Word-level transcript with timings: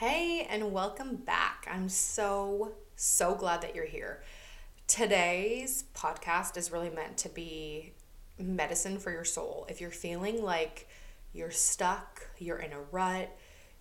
Hey, 0.00 0.46
and 0.48 0.72
welcome 0.72 1.16
back. 1.16 1.68
I'm 1.70 1.90
so, 1.90 2.72
so 2.96 3.34
glad 3.34 3.60
that 3.60 3.74
you're 3.74 3.84
here. 3.84 4.22
Today's 4.86 5.84
podcast 5.94 6.56
is 6.56 6.72
really 6.72 6.88
meant 6.88 7.18
to 7.18 7.28
be 7.28 7.92
medicine 8.38 8.98
for 8.98 9.10
your 9.10 9.26
soul. 9.26 9.66
If 9.68 9.78
you're 9.78 9.90
feeling 9.90 10.42
like 10.42 10.88
you're 11.34 11.50
stuck, 11.50 12.26
you're 12.38 12.60
in 12.60 12.72
a 12.72 12.80
rut, 12.90 13.28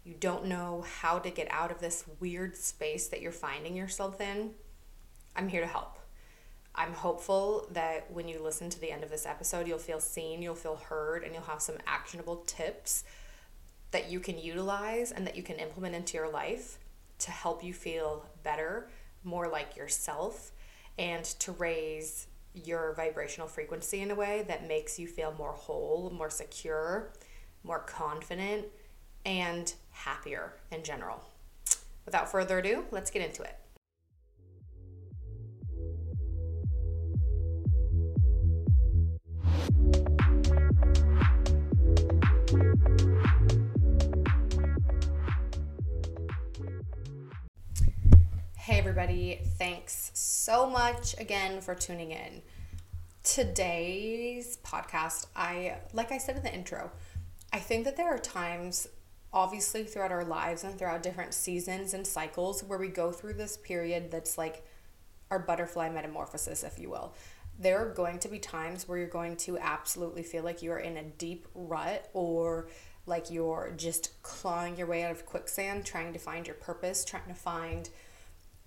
you 0.04 0.13
don't 0.13 0.47
know 0.47 0.84
how 1.00 1.20
to 1.20 1.29
get 1.29 1.47
out 1.52 1.71
of 1.71 1.79
this 1.79 2.04
weird 2.20 2.57
space 2.57 3.07
that 3.07 3.21
you're 3.21 3.31
finding 3.31 3.77
yourself 3.77 4.20
in, 4.20 4.51
I'm 5.38 5.47
here 5.47 5.61
to 5.61 5.67
help. 5.67 5.99
I'm 6.75 6.91
hopeful 6.91 7.70
that 7.71 8.11
when 8.11 8.27
you 8.27 8.43
listen 8.43 8.70
to 8.71 8.81
the 8.81 8.91
end 8.91 9.04
of 9.05 9.09
this 9.09 9.25
episode, 9.25 9.70
you'll 9.70 9.77
feel 9.77 10.01
seen, 10.01 10.41
you'll 10.41 10.55
feel 10.55 10.75
heard, 10.75 11.23
and 11.23 11.33
you'll 11.33 11.43
have 11.43 11.61
some 11.61 11.77
actionable 11.88 12.43
tips 12.45 13.05
that 13.92 14.10
you 14.10 14.20
can 14.20 14.38
utilize 14.38 15.12
and 15.12 15.26
that 15.26 15.36
you 15.36 15.44
can 15.44 15.58
implement 15.58 15.96
into 15.96 16.18
your 16.18 16.30
life 16.30 16.80
to 17.20 17.32
help 17.32 17.64
you 17.64 17.74
feel 17.74 18.25
better, 18.43 18.89
more 19.24 19.47
like 19.47 19.75
yourself, 19.75 20.52
and 20.97 21.24
to 21.25 21.52
raise 21.54 22.28
your 22.54 22.94
vibrational 22.94 23.47
frequency 23.47 24.02
in 24.02 24.11
a 24.11 24.16
way 24.16 24.44
that 24.47 24.68
makes 24.68 24.97
you 25.00 25.07
feel 25.07 25.33
more 25.38 25.54
whole, 25.54 26.10
more 26.16 26.30
secure, 26.30 27.11
more 27.64 27.80
confident, 27.80 28.66
and 29.25 29.74
happier 29.92 30.54
in 30.71 30.83
general. 30.83 31.21
Without 32.06 32.31
further 32.31 32.59
ado, 32.59 32.86
let's 32.92 33.11
get 33.11 33.22
into 33.22 33.44
it. 33.44 33.56
Hey, 48.69 48.78
everybody, 48.78 49.39
thanks 49.57 50.11
so 50.13 50.69
much 50.69 51.16
again 51.17 51.59
for 51.59 51.73
tuning 51.73 52.11
in. 52.11 52.44
Today's 53.23 54.59
podcast, 54.63 55.25
I, 55.35 55.77
like 55.91 56.11
I 56.11 56.19
said 56.19 56.38
in 56.38 56.44
the 56.44 56.53
intro, 56.53 56.91
I 57.52 57.57
think 57.57 57.85
that 57.85 57.97
there 57.97 58.13
are 58.13 58.19
times, 58.19 58.88
obviously, 59.33 59.85
throughout 59.85 60.11
our 60.11 60.23
lives 60.23 60.63
and 60.63 60.77
throughout 60.77 61.02
different 61.02 61.33
seasons 61.33 61.95
and 61.95 62.05
cycles 62.05 62.63
where 62.63 62.77
we 62.77 62.89
go 62.89 63.11
through 63.11 63.33
this 63.33 63.57
period 63.57 64.11
that's 64.11 64.38
like 64.38 64.63
our 65.31 65.39
butterfly 65.39 65.89
metamorphosis, 65.89 66.61
if 66.61 66.77
you 66.77 66.91
will. 66.91 67.16
There 67.57 67.79
are 67.79 67.91
going 67.91 68.19
to 68.19 68.27
be 68.27 68.38
times 68.38 68.88
where 68.88 68.99
you're 68.99 69.07
going 69.07 69.38
to 69.38 69.57
absolutely 69.57 70.22
feel 70.22 70.44
like 70.44 70.61
you 70.61 70.72
are 70.73 70.77
in 70.77 70.95
a 70.95 71.03
deep 71.03 71.47
rut 71.55 72.07
or 72.13 72.69
like 73.07 73.31
you're 73.31 73.73
just 73.75 74.22
clawing 74.22 74.77
your 74.77 74.85
way 74.85 75.05
out 75.05 75.11
of 75.11 75.25
quicksand, 75.25 75.85
trying 75.85 76.13
to 76.13 76.19
find 76.19 76.45
your 76.45 76.55
purpose, 76.57 77.03
trying 77.03 77.29
to 77.29 77.33
find 77.33 77.89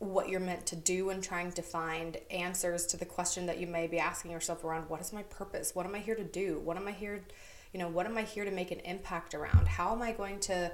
what 0.03 0.29
you're 0.29 0.41
meant 0.41 0.67
to 0.67 0.77
do 0.77 1.11
and 1.11 1.23
trying 1.23 1.53
to 1.53 1.63
find 1.63 2.17
answers 2.31 2.87
to 2.87 2.97
the 2.97 3.05
question 3.05 3.47
that 3.47 3.59
you 3.59 3.67
may 3.67 3.87
be 3.87 3.99
asking 3.99 4.33
yourself 4.33 4.65
around 4.65 4.89
what 4.89 5.01
is 5.01 5.13
my 5.13 5.23
purpose? 5.25 5.75
What 5.75 5.87
am 5.87 5.95
I 5.95 6.01
here 6.01 6.17
to 6.17 6.25
do? 6.25 6.59
What 6.59 6.77
am 6.77 6.89
I 6.89 6.93
here, 6.93 7.23
you 7.73 7.79
know, 7.79 7.89
what 7.89 8.07
am 8.07 8.19
I 8.19 8.23
here 8.23 8.45
to 8.45 8.51
make 8.51 8.73
an 8.73 8.81
impact 8.81 9.35
around? 9.35 9.69
How 9.69 9.93
am 9.93 10.03
I 10.03 10.13
going 10.13 10.41
to 10.41 10.73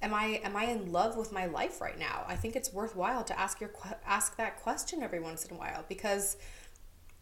am 0.00 0.14
I 0.14 0.40
am 0.42 0.56
I 0.56 0.64
in 0.64 0.92
love 0.92 1.16
with 1.16 1.30
my 1.30 1.44
life 1.46 1.80
right 1.80 1.98
now? 1.98 2.24
I 2.26 2.36
think 2.36 2.56
it's 2.56 2.72
worthwhile 2.72 3.22
to 3.24 3.38
ask 3.38 3.60
your 3.60 3.70
ask 4.06 4.36
that 4.36 4.60
question 4.62 5.02
every 5.02 5.20
once 5.20 5.44
in 5.44 5.54
a 5.54 5.58
while 5.58 5.84
because 5.88 6.36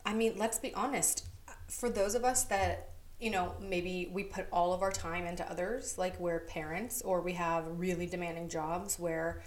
I 0.07 0.15
mean, 0.15 0.35
let's 0.37 0.59
be 0.59 0.73
honest, 0.75 1.27
for 1.69 1.91
those 1.91 2.15
of 2.15 2.25
us 2.25 2.45
that 2.45 2.91
you 3.19 3.31
know, 3.31 3.55
maybe 3.61 4.11
we 4.13 4.25
put 4.25 4.47
all 4.53 4.73
of 4.73 4.83
our 4.83 4.91
time 4.91 5.27
into 5.27 5.49
others, 5.49 5.97
like 5.97 6.19
we're 6.19 6.41
parents 6.41 7.03
or 7.03 7.21
we 7.21 7.35
have 7.35 7.65
really 7.79 8.07
demanding 8.07 8.49
jobs 8.49 8.99
where 8.99 9.43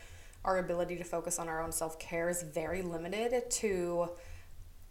our 0.46 0.60
ability 0.60 0.96
to 0.96 1.04
focus 1.04 1.40
on 1.40 1.50
our 1.50 1.62
own 1.62 1.72
self 1.72 2.00
care 2.00 2.30
is 2.30 2.44
very 2.44 2.82
limited 2.82 3.50
to 3.50 4.10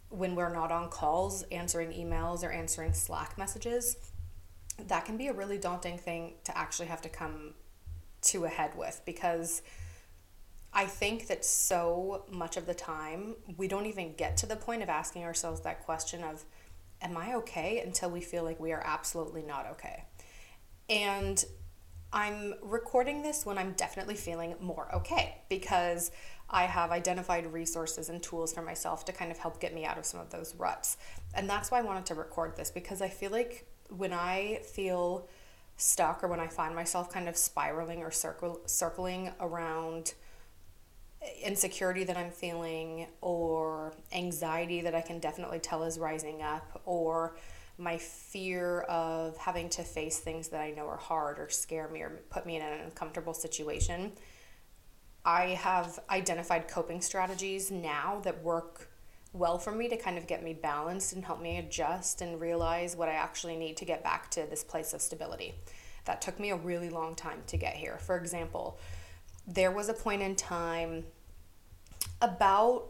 when 0.09 0.35
we're 0.35 0.53
not 0.53 0.71
on 0.71 0.89
calls, 0.89 1.43
answering 1.43 1.91
emails, 1.91 2.43
or 2.43 2.51
answering 2.51 2.93
Slack 2.93 3.37
messages. 3.37 3.97
That 4.87 5.05
can 5.05 5.17
be 5.17 5.27
a 5.27 5.33
really 5.33 5.57
daunting 5.57 5.97
thing 5.97 6.35
to 6.43 6.55
actually 6.55 6.87
have 6.87 7.01
to 7.01 7.09
come 7.09 7.53
to 8.23 8.45
a 8.45 8.49
head 8.49 8.71
with 8.77 9.01
because 9.05 9.61
I 10.73 10.85
think 10.85 11.27
that 11.27 11.45
so 11.45 12.25
much 12.29 12.57
of 12.57 12.65
the 12.65 12.73
time 12.73 13.35
we 13.55 13.69
don't 13.69 13.85
even 13.85 14.13
get 14.15 14.35
to 14.37 14.45
the 14.45 14.57
point 14.57 14.83
of 14.83 14.89
asking 14.89 15.23
ourselves 15.23 15.61
that 15.61 15.85
question 15.85 16.23
of, 16.23 16.43
Am 17.01 17.17
I 17.17 17.35
okay? 17.35 17.79
until 17.79 18.09
we 18.09 18.21
feel 18.21 18.43
like 18.43 18.59
we 18.59 18.71
are 18.71 18.81
absolutely 18.83 19.43
not 19.43 19.67
okay. 19.71 20.05
And 20.89 21.43
I'm 22.13 22.55
recording 22.61 23.21
this 23.21 23.45
when 23.45 23.57
I'm 23.57 23.73
definitely 23.73 24.15
feeling 24.15 24.55
more 24.59 24.93
okay 24.95 25.41
because 25.49 26.11
I 26.49 26.63
have 26.63 26.91
identified 26.91 27.51
resources 27.51 28.09
and 28.09 28.21
tools 28.21 28.53
for 28.53 28.61
myself 28.61 29.05
to 29.05 29.11
kind 29.11 29.31
of 29.31 29.37
help 29.37 29.59
get 29.59 29.73
me 29.73 29.85
out 29.85 29.97
of 29.97 30.05
some 30.05 30.19
of 30.19 30.29
those 30.29 30.55
ruts. 30.55 30.97
And 31.33 31.49
that's 31.49 31.71
why 31.71 31.79
I 31.79 31.81
wanted 31.81 32.05
to 32.07 32.15
record 32.15 32.55
this 32.55 32.71
because 32.71 33.01
I 33.01 33.09
feel 33.09 33.31
like 33.31 33.67
when 33.89 34.13
I 34.13 34.61
feel 34.63 35.27
stuck 35.77 36.23
or 36.23 36.27
when 36.27 36.39
I 36.39 36.47
find 36.47 36.75
myself 36.75 37.11
kind 37.11 37.27
of 37.27 37.35
spiraling 37.35 38.01
or 38.01 38.11
circle, 38.11 38.61
circling 38.65 39.31
around 39.39 40.13
insecurity 41.43 42.03
that 42.03 42.17
I'm 42.17 42.31
feeling 42.31 43.07
or 43.21 43.93
anxiety 44.13 44.81
that 44.81 44.95
I 44.95 45.01
can 45.01 45.19
definitely 45.19 45.59
tell 45.59 45.83
is 45.83 45.97
rising 45.97 46.41
up 46.41 46.81
or 46.85 47.35
my 47.77 47.97
fear 47.97 48.81
of 48.81 49.37
having 49.37 49.69
to 49.69 49.83
face 49.83 50.19
things 50.19 50.49
that 50.49 50.61
I 50.61 50.71
know 50.71 50.87
are 50.87 50.97
hard 50.97 51.39
or 51.39 51.49
scare 51.49 51.87
me 51.89 52.01
or 52.01 52.21
put 52.29 52.45
me 52.45 52.55
in 52.55 52.61
an 52.61 52.81
uncomfortable 52.85 53.33
situation, 53.33 54.13
I 55.25 55.47
have 55.47 55.99
identified 56.09 56.67
coping 56.67 57.01
strategies 57.01 57.71
now 57.71 58.21
that 58.23 58.43
work 58.43 58.89
well 59.33 59.57
for 59.57 59.71
me 59.71 59.89
to 59.89 59.97
kind 59.97 60.17
of 60.17 60.27
get 60.27 60.43
me 60.43 60.53
balanced 60.53 61.13
and 61.13 61.25
help 61.25 61.41
me 61.41 61.57
adjust 61.57 62.21
and 62.21 62.39
realize 62.39 62.95
what 62.95 63.09
I 63.09 63.13
actually 63.13 63.57
need 63.57 63.75
to 63.77 63.85
get 63.85 64.03
back 64.03 64.31
to 64.31 64.45
this 64.49 64.63
place 64.63 64.93
of 64.93 65.01
stability. 65.01 65.55
That 66.05 66.21
took 66.21 66.39
me 66.39 66.51
a 66.51 66.55
really 66.55 66.89
long 66.89 67.15
time 67.15 67.41
to 67.47 67.57
get 67.57 67.75
here. 67.75 67.97
For 67.97 68.17
example, 68.17 68.79
there 69.47 69.71
was 69.71 69.89
a 69.89 69.93
point 69.93 70.21
in 70.21 70.35
time 70.35 71.03
about 72.21 72.84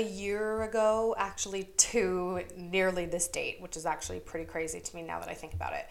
a 0.00 0.08
year 0.08 0.62
ago, 0.62 1.14
actually, 1.18 1.64
to 1.76 2.42
nearly 2.56 3.06
this 3.06 3.28
date, 3.28 3.60
which 3.60 3.76
is 3.76 3.84
actually 3.84 4.20
pretty 4.20 4.46
crazy 4.46 4.80
to 4.80 4.96
me 4.96 5.02
now 5.02 5.20
that 5.20 5.28
I 5.28 5.34
think 5.34 5.52
about 5.52 5.74
it. 5.74 5.86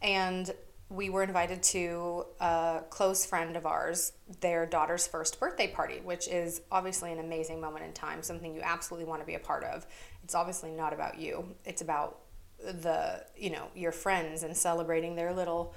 And 0.00 0.50
we 0.88 1.10
were 1.10 1.22
invited 1.22 1.62
to 1.62 2.26
a 2.40 2.82
close 2.90 3.24
friend 3.24 3.56
of 3.56 3.66
ours, 3.66 4.12
their 4.40 4.66
daughter's 4.66 5.06
first 5.06 5.38
birthday 5.38 5.68
party, 5.68 6.00
which 6.02 6.28
is 6.28 6.62
obviously 6.70 7.12
an 7.12 7.18
amazing 7.18 7.60
moment 7.60 7.84
in 7.84 7.92
time, 7.92 8.22
something 8.22 8.54
you 8.54 8.60
absolutely 8.62 9.08
want 9.08 9.20
to 9.20 9.26
be 9.26 9.34
a 9.34 9.38
part 9.38 9.64
of. 9.64 9.86
It's 10.24 10.34
obviously 10.34 10.70
not 10.70 10.92
about 10.92 11.18
you. 11.18 11.54
It's 11.64 11.82
about 11.82 12.20
the, 12.58 13.24
you 13.36 13.50
know, 13.50 13.68
your 13.74 13.92
friends 13.92 14.42
and 14.42 14.56
celebrating 14.56 15.14
their 15.16 15.32
little 15.32 15.74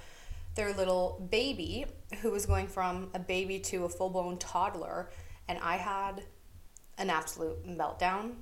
their 0.55 0.71
little 0.71 1.27
baby 1.31 1.85
who 2.21 2.31
was 2.31 2.45
going 2.45 2.65
from 2.65 3.09
a 3.13 3.19
baby 3.19 3.59
to 3.59 3.83
a 3.83 3.89
full-blown 3.89 4.37
toddler 4.37 5.09
and 5.49 5.59
I 5.59 5.75
had 5.75 6.23
an 6.97 7.09
absolute 7.09 7.65
meltdown 7.67 8.33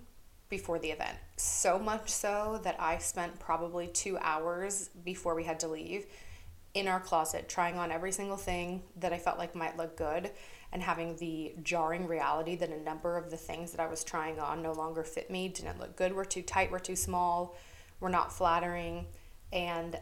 before 0.49 0.79
the 0.79 0.91
event. 0.91 1.17
So 1.37 1.79
much 1.79 2.09
so 2.09 2.59
that 2.63 2.75
I 2.79 2.99
spent 2.99 3.39
probably 3.39 3.87
two 3.87 4.17
hours 4.19 4.89
before 5.03 5.35
we 5.35 5.43
had 5.43 5.59
to 5.61 5.67
leave 5.67 6.05
in 6.73 6.87
our 6.87 6.99
closet 6.99 7.47
trying 7.47 7.77
on 7.77 7.91
every 7.91 8.11
single 8.11 8.37
thing 8.37 8.83
that 8.97 9.13
I 9.13 9.17
felt 9.17 9.37
like 9.37 9.55
might 9.55 9.77
look 9.77 9.95
good 9.95 10.31
and 10.71 10.81
having 10.81 11.15
the 11.17 11.53
jarring 11.61 12.07
reality 12.07 12.55
that 12.55 12.69
a 12.69 12.81
number 12.81 13.15
of 13.15 13.29
the 13.29 13.37
things 13.37 13.71
that 13.71 13.79
I 13.79 13.87
was 13.87 14.03
trying 14.03 14.39
on 14.39 14.63
no 14.63 14.73
longer 14.73 15.03
fit 15.03 15.29
me, 15.29 15.47
didn't 15.47 15.79
look 15.79 15.95
good, 15.95 16.13
were 16.13 16.25
too 16.25 16.41
tight, 16.41 16.71
were 16.71 16.79
too 16.79 16.95
small, 16.95 17.55
were 17.99 18.09
not 18.09 18.33
flattering. 18.33 19.05
And 19.51 19.99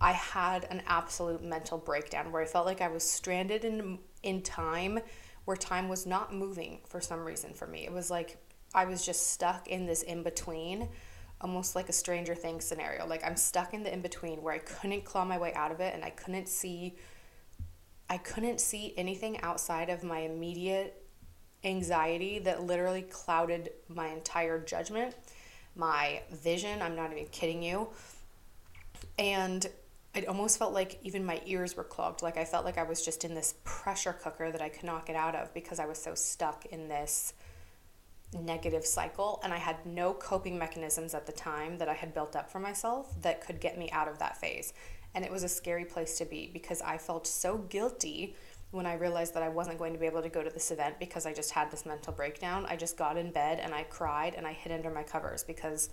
I 0.00 0.12
had 0.12 0.64
an 0.70 0.82
absolute 0.86 1.42
mental 1.42 1.76
breakdown 1.76 2.30
where 2.30 2.42
I 2.42 2.46
felt 2.46 2.66
like 2.66 2.80
I 2.80 2.88
was 2.88 3.08
stranded 3.08 3.64
in 3.64 3.98
in 4.22 4.42
time 4.42 5.00
where 5.44 5.56
time 5.56 5.88
was 5.88 6.06
not 6.06 6.34
moving 6.34 6.80
for 6.88 7.00
some 7.00 7.24
reason 7.24 7.52
for 7.54 7.66
me. 7.66 7.84
It 7.84 7.92
was 7.92 8.10
like 8.10 8.36
I 8.74 8.84
was 8.84 9.04
just 9.04 9.32
stuck 9.32 9.68
in 9.68 9.86
this 9.86 10.02
in 10.02 10.22
between, 10.22 10.88
almost 11.40 11.74
like 11.74 11.88
a 11.88 11.92
Stranger 11.92 12.34
Things 12.34 12.64
scenario. 12.64 13.06
Like 13.06 13.24
I'm 13.24 13.36
stuck 13.36 13.74
in 13.74 13.82
the 13.82 13.92
in 13.92 14.00
between 14.00 14.42
where 14.42 14.54
I 14.54 14.58
couldn't 14.58 15.04
claw 15.04 15.24
my 15.24 15.38
way 15.38 15.52
out 15.54 15.72
of 15.72 15.80
it 15.80 15.94
and 15.94 16.04
I 16.04 16.10
couldn't 16.10 16.48
see 16.48 16.96
I 18.08 18.18
couldn't 18.18 18.60
see 18.60 18.92
anything 18.96 19.40
outside 19.40 19.88
of 19.88 20.04
my 20.04 20.20
immediate 20.20 21.02
anxiety 21.64 22.38
that 22.40 22.62
literally 22.62 23.02
clouded 23.02 23.70
my 23.88 24.08
entire 24.08 24.60
judgment, 24.60 25.14
my 25.76 26.20
vision. 26.30 26.82
I'm 26.82 26.94
not 26.94 27.12
even 27.12 27.26
kidding 27.26 27.62
you. 27.62 27.88
And 29.18 29.66
it 30.14 30.28
almost 30.28 30.58
felt 30.58 30.74
like 30.74 30.98
even 31.02 31.24
my 31.24 31.40
ears 31.46 31.76
were 31.76 31.84
clogged. 31.84 32.22
Like 32.22 32.36
I 32.36 32.44
felt 32.44 32.64
like 32.64 32.76
I 32.76 32.82
was 32.82 33.04
just 33.04 33.24
in 33.24 33.34
this 33.34 33.54
pressure 33.64 34.12
cooker 34.12 34.50
that 34.50 34.60
I 34.60 34.68
could 34.68 34.84
not 34.84 35.06
get 35.06 35.16
out 35.16 35.34
of 35.34 35.52
because 35.54 35.78
I 35.78 35.86
was 35.86 35.98
so 35.98 36.14
stuck 36.14 36.66
in 36.66 36.88
this 36.88 37.32
negative 38.34 38.84
cycle. 38.84 39.40
And 39.42 39.52
I 39.52 39.58
had 39.58 39.86
no 39.86 40.12
coping 40.12 40.58
mechanisms 40.58 41.14
at 41.14 41.26
the 41.26 41.32
time 41.32 41.78
that 41.78 41.88
I 41.88 41.94
had 41.94 42.12
built 42.12 42.36
up 42.36 42.50
for 42.50 42.60
myself 42.60 43.20
that 43.22 43.44
could 43.44 43.60
get 43.60 43.78
me 43.78 43.90
out 43.90 44.08
of 44.08 44.18
that 44.18 44.36
phase. 44.36 44.74
And 45.14 45.24
it 45.24 45.30
was 45.30 45.44
a 45.44 45.48
scary 45.48 45.84
place 45.84 46.18
to 46.18 46.24
be 46.26 46.50
because 46.52 46.82
I 46.82 46.98
felt 46.98 47.26
so 47.26 47.58
guilty 47.58 48.36
when 48.70 48.86
I 48.86 48.94
realized 48.94 49.34
that 49.34 49.42
I 49.42 49.50
wasn't 49.50 49.78
going 49.78 49.92
to 49.92 49.98
be 49.98 50.06
able 50.06 50.22
to 50.22 50.30
go 50.30 50.42
to 50.42 50.48
this 50.48 50.70
event 50.70 50.98
because 50.98 51.26
I 51.26 51.34
just 51.34 51.50
had 51.50 51.70
this 51.70 51.84
mental 51.84 52.12
breakdown, 52.12 52.64
I 52.66 52.76
just 52.76 52.96
got 52.96 53.18
in 53.18 53.30
bed 53.30 53.60
and 53.60 53.74
I 53.74 53.82
cried 53.84 54.34
and 54.34 54.46
I 54.46 54.54
hid 54.54 54.72
under 54.72 54.90
my 54.90 55.02
covers 55.02 55.44
because 55.44 55.90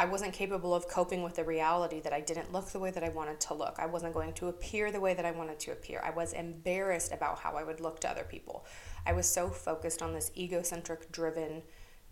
I 0.00 0.04
wasn't 0.04 0.32
capable 0.32 0.74
of 0.74 0.86
coping 0.88 1.24
with 1.24 1.34
the 1.34 1.44
reality 1.44 2.00
that 2.00 2.12
I 2.12 2.20
didn't 2.20 2.52
look 2.52 2.66
the 2.66 2.78
way 2.78 2.92
that 2.92 3.02
I 3.02 3.08
wanted 3.08 3.40
to 3.40 3.54
look. 3.54 3.76
I 3.80 3.86
wasn't 3.86 4.14
going 4.14 4.32
to 4.34 4.46
appear 4.46 4.92
the 4.92 5.00
way 5.00 5.12
that 5.12 5.24
I 5.24 5.32
wanted 5.32 5.58
to 5.60 5.72
appear. 5.72 6.00
I 6.04 6.10
was 6.10 6.32
embarrassed 6.34 7.12
about 7.12 7.40
how 7.40 7.54
I 7.54 7.64
would 7.64 7.80
look 7.80 7.98
to 8.00 8.10
other 8.10 8.22
people. 8.22 8.64
I 9.04 9.12
was 9.12 9.26
so 9.26 9.48
focused 9.48 10.00
on 10.00 10.14
this 10.14 10.30
egocentric 10.36 11.10
driven 11.10 11.62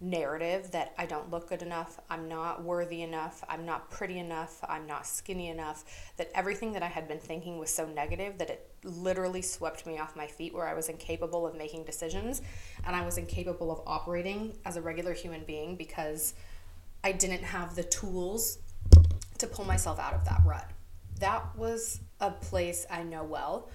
narrative 0.00 0.70
that 0.72 0.94
I 0.98 1.06
don't 1.06 1.30
look 1.30 1.48
good 1.48 1.62
enough, 1.62 1.98
I'm 2.10 2.28
not 2.28 2.62
worthy 2.62 3.00
enough, 3.02 3.42
I'm 3.48 3.64
not 3.64 3.90
pretty 3.90 4.18
enough, 4.18 4.62
I'm 4.68 4.86
not 4.86 5.06
skinny 5.06 5.48
enough, 5.48 5.84
that 6.18 6.30
everything 6.34 6.72
that 6.74 6.82
I 6.82 6.88
had 6.88 7.08
been 7.08 7.18
thinking 7.18 7.58
was 7.58 7.70
so 7.70 7.86
negative 7.86 8.36
that 8.38 8.50
it 8.50 8.70
literally 8.84 9.40
swept 9.40 9.86
me 9.86 9.98
off 9.98 10.14
my 10.14 10.26
feet 10.26 10.52
where 10.52 10.68
I 10.68 10.74
was 10.74 10.90
incapable 10.90 11.46
of 11.46 11.56
making 11.56 11.84
decisions 11.84 12.42
and 12.84 12.94
I 12.94 13.06
was 13.06 13.16
incapable 13.16 13.70
of 13.70 13.80
operating 13.86 14.58
as 14.66 14.76
a 14.76 14.82
regular 14.82 15.14
human 15.14 15.44
being 15.44 15.76
because 15.76 16.34
I 17.06 17.12
didn't 17.12 17.44
have 17.44 17.76
the 17.76 17.84
tools 17.84 18.58
to 19.38 19.46
pull 19.46 19.64
myself 19.64 20.00
out 20.00 20.12
of 20.12 20.24
that 20.24 20.42
rut. 20.44 20.68
That 21.20 21.56
was 21.56 22.00
a 22.18 22.32
place 22.32 22.84
I 22.90 23.04
know 23.04 23.22
well 23.22 23.70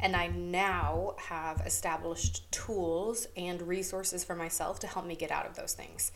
and 0.00 0.14
I 0.14 0.26
now 0.26 1.14
have 1.16 1.62
established 1.64 2.52
tools 2.52 3.26
and 3.38 3.62
resources 3.62 4.22
for 4.22 4.36
myself 4.36 4.80
to 4.80 4.86
help 4.86 5.06
me 5.06 5.16
get 5.16 5.30
out 5.30 5.46
of 5.46 5.56
those 5.56 5.72
things. 5.72 6.12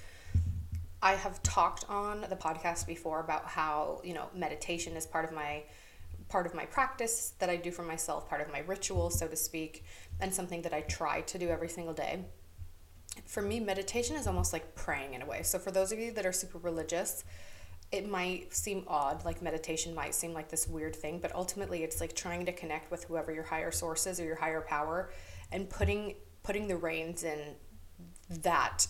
I 1.00 1.12
have 1.12 1.42
talked 1.42 1.86
on 1.88 2.26
the 2.28 2.36
podcast 2.36 2.86
before 2.86 3.20
about 3.20 3.46
how, 3.46 4.02
you 4.04 4.12
know, 4.12 4.28
meditation 4.34 4.94
is 4.94 5.06
part 5.06 5.24
of 5.24 5.32
my 5.32 5.62
part 6.28 6.44
of 6.44 6.52
my 6.52 6.66
practice 6.66 7.32
that 7.38 7.48
I 7.48 7.56
do 7.56 7.70
for 7.70 7.82
myself, 7.82 8.28
part 8.28 8.42
of 8.42 8.52
my 8.52 8.58
ritual, 8.58 9.08
so 9.08 9.26
to 9.26 9.36
speak, 9.36 9.86
and 10.20 10.34
something 10.34 10.60
that 10.60 10.74
I 10.74 10.82
try 10.82 11.22
to 11.22 11.38
do 11.38 11.48
every 11.48 11.70
single 11.70 11.94
day. 11.94 12.26
For 13.26 13.42
me, 13.42 13.60
meditation 13.60 14.16
is 14.16 14.26
almost 14.26 14.52
like 14.52 14.74
praying 14.74 15.14
in 15.14 15.22
a 15.22 15.26
way. 15.26 15.42
So 15.42 15.58
for 15.58 15.70
those 15.70 15.92
of 15.92 15.98
you 15.98 16.12
that 16.12 16.26
are 16.26 16.32
super 16.32 16.58
religious, 16.58 17.24
it 17.90 18.08
might 18.08 18.54
seem 18.54 18.84
odd, 18.86 19.24
like 19.24 19.40
meditation 19.40 19.94
might 19.94 20.14
seem 20.14 20.34
like 20.34 20.48
this 20.48 20.68
weird 20.68 20.94
thing, 20.94 21.20
but 21.20 21.34
ultimately 21.34 21.82
it's 21.82 22.00
like 22.00 22.14
trying 22.14 22.44
to 22.46 22.52
connect 22.52 22.90
with 22.90 23.04
whoever 23.04 23.32
your 23.32 23.44
higher 23.44 23.70
source 23.70 24.06
is 24.06 24.20
or 24.20 24.24
your 24.24 24.36
higher 24.36 24.60
power 24.60 25.10
and 25.50 25.68
putting 25.70 26.14
putting 26.42 26.68
the 26.68 26.76
reins 26.76 27.24
in 27.24 27.54
that 28.42 28.86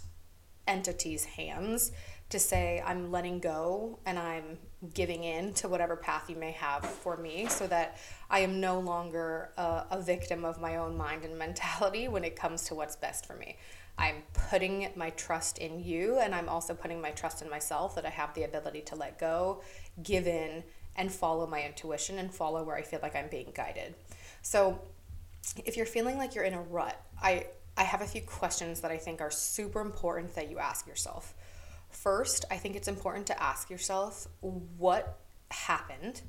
entity's 0.67 1.25
hands 1.25 1.93
to 2.29 2.39
say 2.39 2.83
I'm 2.85 3.11
letting 3.11 3.41
go 3.41 3.99
and 4.05 4.19
I'm 4.19 4.59
giving 4.95 5.25
in 5.25 5.55
to 5.55 5.69
whatever 5.69 5.97
path 5.97 6.29
you 6.29 6.37
may 6.37 6.53
have 6.53 6.85
for 6.85 7.17
me 7.17 7.47
so 7.47 7.67
that 7.69 7.97
I 8.31 8.41
am 8.41 8.61
no 8.61 8.79
longer 8.81 9.53
a, 9.57 9.87
a 9.93 10.03
victim 10.03 10.45
of 10.45 10.61
my 10.61 10.77
own 10.77 10.97
mind 10.97 11.25
and 11.25 11.39
mentality 11.39 12.09
when 12.09 12.25
it 12.25 12.37
comes 12.37 12.65
to 12.65 12.75
what's 12.75 12.97
best 12.97 13.27
for 13.27 13.35
me. 13.35 13.57
I'm 13.99 14.23
putting 14.33 14.89
my 14.95 15.11
trust 15.11 15.59
in 15.59 15.83
you 15.83 16.19
and 16.19 16.35
I'm 16.35 16.49
also 16.49 16.73
putting 16.73 17.00
my 17.00 17.11
trust 17.11 17.43
in 17.43 17.50
myself 17.50 17.97
that 17.97 18.06
I 18.06 18.11
have 18.11 18.33
the 18.35 18.45
ability 18.45 18.83
to 18.83 18.95
let 18.95 19.19
go, 19.19 19.62
give 20.03 20.27
in, 20.27 20.62
and 20.97 21.11
follow 21.12 21.47
my 21.47 21.62
intuition 21.62 22.19
and 22.19 22.33
follow 22.33 22.62
where 22.62 22.77
I 22.77 22.83
feel 22.83 23.00
like 23.03 23.17
I'm 23.17 23.29
being 23.29 23.53
guided. 23.55 23.95
So, 24.43 24.81
if 25.65 25.77
you're 25.77 25.87
feeling 25.87 26.19
like 26.19 26.35
you're 26.35 26.45
in 26.45 26.55
a 26.55 26.61
rut, 26.61 27.00
I, 27.23 27.47
I 27.77 27.85
have 27.85 28.03
a 28.03 28.06
few 28.06 28.21
questions 28.21 28.81
that 28.81 28.91
I 28.91 28.99
think 28.99 29.21
are 29.21 29.31
super 29.31 29.81
important 29.81 30.35
that 30.35 30.51
you 30.51 30.59
ask 30.59 30.87
yourself. 30.87 31.35
First, 31.91 32.44
I 32.51 32.56
think 32.56 32.77
it's 32.77 32.89
important 32.89 33.27
to 33.29 33.43
ask 33.43 33.71
yourself 33.71 34.27
what 34.41 35.19
happened 35.51 36.23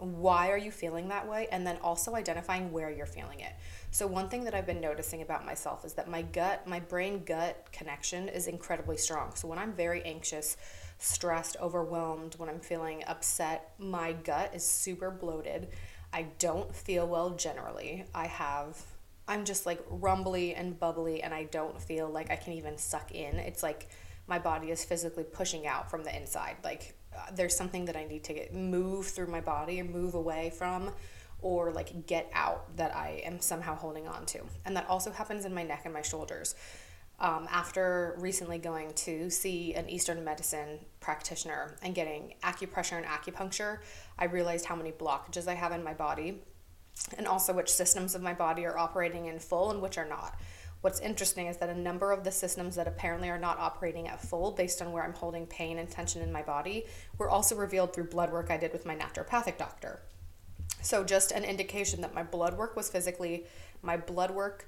why 0.00 0.50
are 0.50 0.56
you 0.56 0.70
feeling 0.70 1.08
that 1.08 1.28
way? 1.28 1.46
And 1.52 1.66
then 1.66 1.78
also 1.82 2.14
identifying 2.14 2.72
where 2.72 2.90
you're 2.90 3.06
feeling 3.06 3.40
it. 3.40 3.52
So 3.90 4.06
one 4.06 4.28
thing 4.28 4.44
that 4.44 4.54
i've 4.54 4.66
been 4.66 4.80
noticing 4.80 5.22
about 5.22 5.44
myself 5.44 5.84
is 5.84 5.94
that 5.94 6.08
my 6.08 6.22
gut 6.22 6.66
my 6.66 6.80
brain 6.80 7.24
gut 7.24 7.66
connection 7.72 8.28
is 8.28 8.46
incredibly 8.46 8.96
strong. 8.96 9.34
So 9.34 9.48
when 9.48 9.58
i'm 9.58 9.72
very 9.72 10.02
anxious 10.02 10.56
stressed 10.98 11.56
overwhelmed 11.60 12.34
when 12.34 12.48
i'm 12.48 12.60
feeling 12.60 13.02
upset 13.06 13.72
my 13.78 14.12
gut 14.12 14.54
is 14.54 14.64
super 14.64 15.10
bloated. 15.10 15.68
I 16.12 16.26
don't 16.38 16.74
feel 16.74 17.06
well 17.06 17.30
generally. 17.30 18.04
I 18.14 18.26
have 18.26 18.80
i'm 19.28 19.44
just 19.44 19.66
like 19.66 19.80
rumbly 19.88 20.54
and 20.54 20.78
bubbly 20.78 21.22
and 21.22 21.32
i 21.32 21.44
don't 21.44 21.80
feel 21.80 22.08
like 22.08 22.30
i 22.30 22.36
can 22.36 22.54
even 22.54 22.78
suck 22.78 23.12
in. 23.12 23.36
It's 23.36 23.62
like 23.62 23.88
my 24.26 24.38
body 24.38 24.70
is 24.70 24.84
physically 24.84 25.24
pushing 25.24 25.66
out 25.66 25.90
from 25.90 26.04
the 26.04 26.16
inside. 26.16 26.56
Like 26.62 26.94
there's 27.32 27.56
something 27.56 27.84
that 27.86 27.96
I 27.96 28.04
need 28.04 28.24
to 28.24 28.34
get 28.34 28.54
move 28.54 29.06
through 29.06 29.28
my 29.28 29.40
body 29.40 29.80
or 29.80 29.84
move 29.84 30.14
away 30.14 30.50
from 30.56 30.92
or 31.42 31.72
like 31.72 32.06
get 32.06 32.30
out 32.32 32.76
that 32.76 32.94
I 32.94 33.22
am 33.24 33.40
somehow 33.40 33.74
holding 33.76 34.06
on 34.06 34.26
to. 34.26 34.40
And 34.64 34.76
that 34.76 34.88
also 34.88 35.10
happens 35.10 35.44
in 35.44 35.54
my 35.54 35.62
neck 35.62 35.82
and 35.84 35.94
my 35.94 36.02
shoulders. 36.02 36.54
Um, 37.18 37.46
after 37.50 38.14
recently 38.18 38.58
going 38.58 38.94
to 38.94 39.28
see 39.28 39.74
an 39.74 39.90
Eastern 39.90 40.24
medicine 40.24 40.78
practitioner 41.00 41.76
and 41.82 41.94
getting 41.94 42.34
acupressure 42.42 42.96
and 42.96 43.04
acupuncture, 43.04 43.78
I 44.18 44.24
realized 44.24 44.64
how 44.64 44.76
many 44.76 44.92
blockages 44.92 45.46
I 45.46 45.54
have 45.54 45.72
in 45.72 45.84
my 45.84 45.92
body 45.92 46.42
and 47.16 47.26
also 47.26 47.52
which 47.52 47.70
systems 47.70 48.14
of 48.14 48.22
my 48.22 48.34
body 48.34 48.64
are 48.64 48.76
operating 48.76 49.26
in 49.26 49.38
full 49.38 49.70
and 49.70 49.82
which 49.82 49.98
are 49.98 50.08
not. 50.08 50.38
What's 50.80 51.00
interesting 51.00 51.46
is 51.46 51.58
that 51.58 51.68
a 51.68 51.74
number 51.74 52.10
of 52.10 52.24
the 52.24 52.32
systems 52.32 52.76
that 52.76 52.88
apparently 52.88 53.28
are 53.28 53.38
not 53.38 53.58
operating 53.58 54.08
at 54.08 54.22
full 54.22 54.52
based 54.52 54.80
on 54.80 54.92
where 54.92 55.02
I'm 55.02 55.12
holding 55.12 55.46
pain 55.46 55.78
and 55.78 55.90
tension 55.90 56.22
in 56.22 56.32
my 56.32 56.42
body 56.42 56.86
were 57.18 57.28
also 57.28 57.54
revealed 57.54 57.92
through 57.92 58.04
blood 58.04 58.32
work 58.32 58.50
I 58.50 58.56
did 58.56 58.72
with 58.72 58.86
my 58.86 58.96
naturopathic 58.96 59.58
doctor. 59.58 60.00
So, 60.82 61.04
just 61.04 61.32
an 61.32 61.44
indication 61.44 62.00
that 62.00 62.14
my 62.14 62.22
blood 62.22 62.56
work 62.56 62.76
was 62.76 62.88
physically, 62.88 63.44
my 63.82 63.98
blood 63.98 64.30
work 64.30 64.66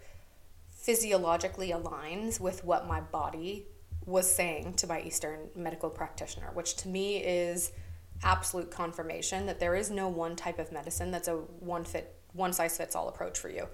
physiologically 0.71 1.71
aligns 1.71 2.39
with 2.39 2.65
what 2.65 2.87
my 2.87 3.01
body 3.01 3.67
was 4.05 4.31
saying 4.31 4.75
to 4.75 4.87
my 4.87 5.01
Eastern 5.01 5.49
medical 5.55 5.89
practitioner, 5.89 6.51
which 6.53 6.77
to 6.77 6.89
me 6.89 7.19
is 7.19 7.73
absolute 8.23 8.71
confirmation 8.71 9.47
that 9.47 9.61
there 9.61 9.75
is 9.75 9.91
no 9.91 10.09
one 10.09 10.37
type 10.37 10.59
of 10.59 10.71
medicine 10.73 11.11
that's 11.11 11.29
a 11.29 11.35
one 11.35 11.85
fit 11.85 12.15
one 12.33 12.53
size 12.53 12.77
fits 12.77 12.95
all 12.95 13.09
approach 13.09 13.39
for 13.39 13.49
you 13.49 13.67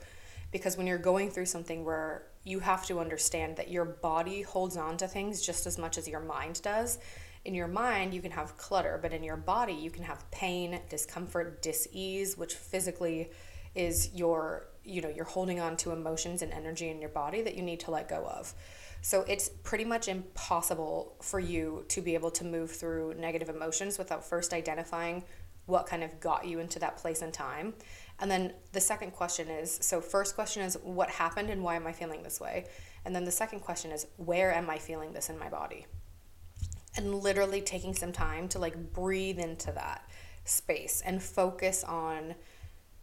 because 0.51 0.77
when 0.77 0.87
you're 0.87 0.99
going 0.99 1.31
through 1.31 1.47
something 1.47 1.85
where 1.85 2.25
you 2.45 2.61
have 2.61 2.87
to 2.87 3.01
understand 3.01 3.57
that 3.57 3.71
your 3.71 3.85
body 3.85 4.43
holds 4.43 4.77
on 4.77 4.97
to 4.97 5.07
things 5.07 5.45
just 5.45 5.67
as 5.67 5.79
much 5.79 5.99
as 5.99 6.09
your 6.09 6.21
mind 6.21 6.61
does 6.63 6.99
in 7.45 7.55
your 7.55 7.69
mind 7.69 8.15
you 8.15 8.21
can 8.21 8.31
have 8.31 8.57
clutter 8.57 8.99
but 9.01 9.13
in 9.13 9.23
your 9.23 9.37
body 9.37 9.75
you 9.75 9.91
can 9.91 10.05
have 10.05 10.29
pain 10.31 10.81
discomfort 10.89 11.63
dis-ease 11.63 12.37
which 12.37 12.55
physically 12.55 13.31
is 13.75 14.11
your 14.15 14.67
you 14.85 15.01
know 15.01 15.09
you're 15.09 15.25
holding 15.25 15.61
on 15.61 15.77
to 15.77 15.93
emotions 15.93 16.43
and 16.43 16.53
energy 16.53 16.89
in 16.89 17.01
your 17.01 17.11
body 17.11 17.43
that 17.43 17.55
you 17.55 17.63
need 17.63 17.81
to 17.81 17.91
let 17.91 18.09
go 18.09 18.27
of. 18.27 18.55
So 19.01 19.25
it's 19.29 19.49
pretty 19.49 19.85
much 19.85 20.09
impossible 20.09 21.15
for 21.23 21.39
you 21.39 21.85
to 21.89 22.01
be 22.01 22.15
able 22.15 22.33
to 22.33 22.45
move 22.45 22.73
through 22.73 23.15
negative 23.15 23.49
emotions 23.49 23.97
without 23.97 24.25
first 24.25 24.53
identifying 24.53 25.23
what 25.67 25.87
kind 25.87 26.03
of 26.03 26.19
got 26.19 26.47
you 26.47 26.59
into 26.59 26.79
that 26.81 26.97
place 26.97 27.23
and 27.23 27.33
time 27.33 27.75
and 28.21 28.31
then 28.31 28.53
the 28.73 28.81
second 28.81 29.13
question 29.13 29.49
is 29.49 29.79
so, 29.81 30.01
first 30.01 30.35
question 30.35 30.63
is, 30.63 30.77
what 30.83 31.11
happened 31.11 31.51
and 31.51 31.63
why 31.63 31.77
am 31.77 31.87
I 31.87 31.93
feeling 31.93 32.23
this 32.23 32.41
way? 32.41 32.67
And 33.05 33.15
then 33.15 33.25
the 33.25 33.31
second 33.31 33.61
question 33.61 33.93
is, 33.93 34.07
where 34.17 34.53
am 34.53 34.69
I 34.69 34.79
feeling 34.79 35.13
this 35.13 35.31
in 35.31 35.39
my 35.39 35.49
body? 35.49 35.87
And 36.97 37.15
literally 37.15 37.61
taking 37.61 37.95
some 37.95 38.13
time 38.13 38.49
to 38.49 38.59
like 38.59 38.93
breathe 38.93 39.39
into 39.39 39.71
that 39.73 40.09
space 40.45 41.03
and 41.05 41.23
focus 41.23 41.85
on 41.85 42.35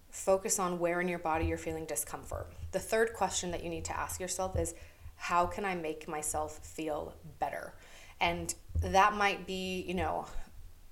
focus 0.10 0.60
on 0.60 0.79
where 0.79 1.01
in 1.01 1.10
your 1.10 1.19
body 1.19 1.45
you're 1.45 1.57
feeling 1.57 1.86
discomfort. 1.86 2.50
The 2.72 2.79
third 2.79 3.13
question 3.13 3.51
that 3.51 3.63
you 3.63 3.69
need 3.69 3.84
to 3.86 4.00
ask 4.00 4.19
yourself 4.19 4.57
is 4.57 4.74
how 5.17 5.45
can 5.45 5.65
I 5.65 5.75
make 5.75 6.07
myself 6.07 6.60
feel 6.65 7.13
better? 7.39 7.74
And 8.22 8.53
that 8.81 9.13
might 9.13 9.45
be, 9.45 9.84
you 9.88 9.93
know, 9.93 10.25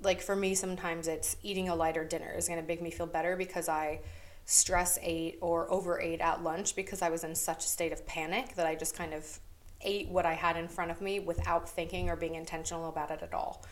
like 0.03 0.22
for 0.22 0.36
me 0.36 0.55
sometimes 0.55 1.07
it's 1.07 1.36
eating 1.43 1.69
a 1.69 1.75
lighter 1.75 2.03
dinner 2.03 2.33
is 2.38 2.48
going 2.48 2.60
to 2.60 2.67
make 2.67 2.81
me 2.81 2.91
feel 2.91 3.07
better 3.07 3.36
because 3.36 3.69
i 3.69 4.00
stress 4.45 5.00
ate 5.01 5.38
or 5.41 5.72
overate 5.72 6.19
at 6.19 6.43
lunch 6.43 6.75
because 6.75 7.01
i 7.01 7.10
was 7.10 7.24
in 7.24 7.33
such 7.33 7.63
a 7.65 7.67
state 7.67 7.93
of 7.93 8.05
panic 8.05 8.55
that 8.55 8.65
i 8.65 8.75
just 8.75 8.95
kind 8.95 9.13
of 9.13 9.39
ate 9.81 10.10
what 10.10 10.25
i 10.25 10.33
had 10.33 10.57
in 10.57 10.67
front 10.67 10.91
of 10.91 11.01
me 11.01 11.19
without 11.19 11.69
thinking 11.69 12.10
or 12.10 12.15
being 12.15 12.36
intentional 12.36 12.89
about 12.89 13.12
it 13.12 13.22
at 13.22 13.33
all. 13.33 13.63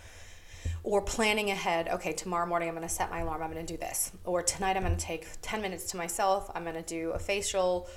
Or 0.83 1.01
planning 1.01 1.49
ahead 1.51 1.87
okay 1.89 2.13
tomorrow 2.13 2.45
morning 2.45 2.69
i'm 2.69 2.75
going 2.75 2.87
to 2.87 2.93
set 2.93 3.09
my 3.09 3.19
alarm 3.21 3.41
i'm 3.41 3.51
going 3.51 3.65
to 3.65 3.73
do 3.73 3.77
this. 3.77 4.11
Or 4.25 4.41
tonight 4.41 4.77
i'm 4.77 4.83
going 4.83 4.95
to 4.95 5.05
take 5.05 5.27
10 5.41 5.61
minutes 5.61 5.85
to 5.91 5.97
myself 5.97 6.49
i'm 6.53 6.63
going 6.63 6.75
to 6.75 6.81
do 6.81 7.11
a 7.11 7.19
facial 7.19 7.87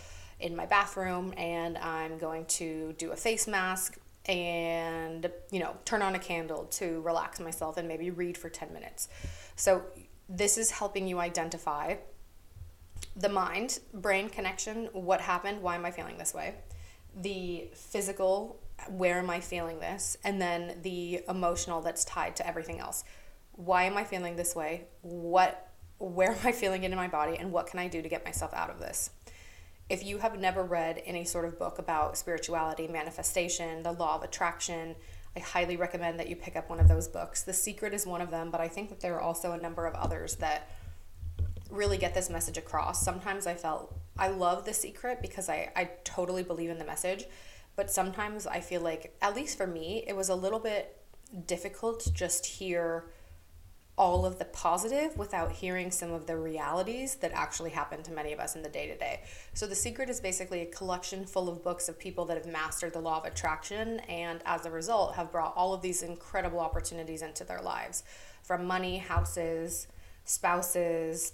in 0.41 0.57
my 0.57 0.67
bathroom 0.67 1.33
and 1.37 1.79
i'm 1.79 2.19
going 2.19 2.45
to 2.47 2.95
do 2.99 3.13
a 3.13 3.17
face 3.17 3.47
mask 3.47 3.99
and 4.27 5.31
you 5.51 5.61
know 5.61 5.77
turn 5.85 6.03
on 6.03 6.15
a 6.15 6.19
candle 6.19 6.65
to 6.65 7.01
relax 7.03 7.41
myself 7.41 7.77
and 7.77 7.87
maybe 7.87 8.11
read 8.11 8.39
for 8.39 8.49
10 8.49 8.73
minutes. 8.73 9.09
So 9.57 9.83
this 10.29 10.57
is 10.59 10.71
helping 10.71 11.07
you 11.07 11.19
identify 11.19 11.97
the 13.17 13.29
mind 13.29 13.79
brain 13.93 14.29
connection 14.29 14.87
what 14.93 15.21
happened 15.21 15.61
why 15.61 15.77
am 15.77 15.85
i 15.85 15.91
feeling 15.91 16.17
this 16.17 16.35
way 16.35 16.55
the 17.15 17.69
physical 17.75 18.59
where 18.89 19.19
am 19.19 19.31
i 19.31 19.41
feeling 19.41 19.79
this 19.79 20.17
and 20.25 20.41
then 20.41 20.79
the 20.83 21.23
emotional 21.29 21.81
that's 21.81 22.05
tied 22.05 22.37
to 22.37 22.47
everything 22.47 22.79
else. 22.81 23.05
Why 23.53 23.85
am 23.85 23.97
i 23.97 24.05
feeling 24.05 24.37
this 24.37 24.55
way? 24.55 24.85
What 25.03 25.73
where 25.99 26.33
am 26.33 26.39
i 26.45 26.53
feeling 26.53 26.83
it 26.83 26.91
in 26.91 26.97
my 26.97 27.09
body 27.09 27.37
and 27.37 27.53
what 27.53 27.67
can 27.67 27.79
i 27.79 27.89
do 27.89 28.03
to 28.03 28.09
get 28.09 28.25
myself 28.25 28.53
out 28.53 28.69
of 28.69 28.79
this 28.79 29.11
if 29.89 30.05
you 30.05 30.19
have 30.19 30.39
never 30.39 30.63
read 30.63 31.03
any 31.05 31.25
sort 31.25 31.45
of 31.45 31.59
book 31.59 31.79
about 31.79 32.17
spirituality, 32.17 32.89
manifestation, 32.89 33.83
the 33.83 33.93
law 33.93 34.17
of 34.17 34.23
attraction, 34.23 34.97
I 35.37 35.41
highly 35.41 35.77
recommend 35.77 36.19
that 36.21 36.29
you 36.29 36.37
pick 36.37 36.57
up 36.57 36.71
one 36.71 36.81
of 36.81 36.89
those 36.89 37.09
books. 37.09 37.43
The 37.43 37.53
Secret 37.53 37.93
is 37.93 38.07
one 38.07 38.21
of 38.21 38.31
them, 38.31 38.51
but 38.51 38.61
I 38.61 38.69
think 38.69 38.89
that 38.89 39.01
there 39.01 39.15
are 39.15 39.21
also 39.21 39.53
a 39.53 39.59
number 39.59 39.87
of 39.87 39.95
others 39.95 40.37
that 40.37 40.71
really 41.71 41.99
get 41.99 42.15
this 42.15 42.31
message 42.31 42.57
across. 42.57 43.05
Sometimes 43.05 43.47
I 43.47 43.55
felt 43.55 43.95
I 44.17 44.29
love 44.29 44.65
The 44.65 44.73
Secret 44.73 45.21
because 45.21 45.49
I, 45.49 45.71
I 45.75 45.91
totally 46.05 46.45
believe 46.45 46.71
in 46.71 46.79
the 46.79 46.85
message, 46.85 47.25
but 47.77 47.91
sometimes 47.91 48.47
I 48.47 48.61
feel 48.61 48.81
like, 48.81 49.17
at 49.21 49.35
least 49.35 49.59
for 49.59 49.67
me, 49.67 50.05
it 50.07 50.15
was 50.15 50.29
a 50.29 50.35
little 50.35 50.61
bit 50.61 50.97
difficult 51.47 52.09
just 52.15 52.47
hear 52.47 53.07
all 53.97 54.27
of 54.27 54.39
the 54.39 54.45
positive 54.47 55.17
without 55.17 55.53
hearing 55.53 55.91
some 55.91 56.13
of 56.13 56.27
the 56.27 56.37
realities 56.37 57.15
that 57.17 57.31
actually 57.33 57.71
happen 57.71 58.03
to 58.03 58.11
many 58.11 58.33
of 58.33 58.41
us 58.41 58.57
in 58.57 58.63
the 58.63 58.69
day 58.69 58.89
to 58.89 58.97
day. 58.97 59.23
So, 59.53 59.67
The 59.67 59.77
Secret 59.77 60.11
is 60.11 60.21
basically 60.21 60.63
a 60.63 60.67
collection 60.67 61.25
full 61.25 61.49
of 61.49 61.63
books 61.63 61.89
of 61.89 61.99
people 61.99 62.25
that 62.27 62.37
have 62.37 62.47
mastered 62.47 62.93
the 62.93 63.01
law 63.01 63.19
of 63.19 63.25
attraction 63.25 64.01
and, 64.01 64.41
as 64.47 64.67
a 64.67 64.71
result, 64.71 65.15
have 65.15 65.31
brought 65.31 65.55
all 65.57 65.73
of 65.73 65.81
these 65.81 66.03
incredible 66.03 66.59
opportunities 66.59 67.23
into 67.23 67.45
their 67.45 67.63
lives 67.63 68.03
from 68.43 68.67
money, 68.67 68.99
houses, 68.99 69.87
spouses, 70.25 71.33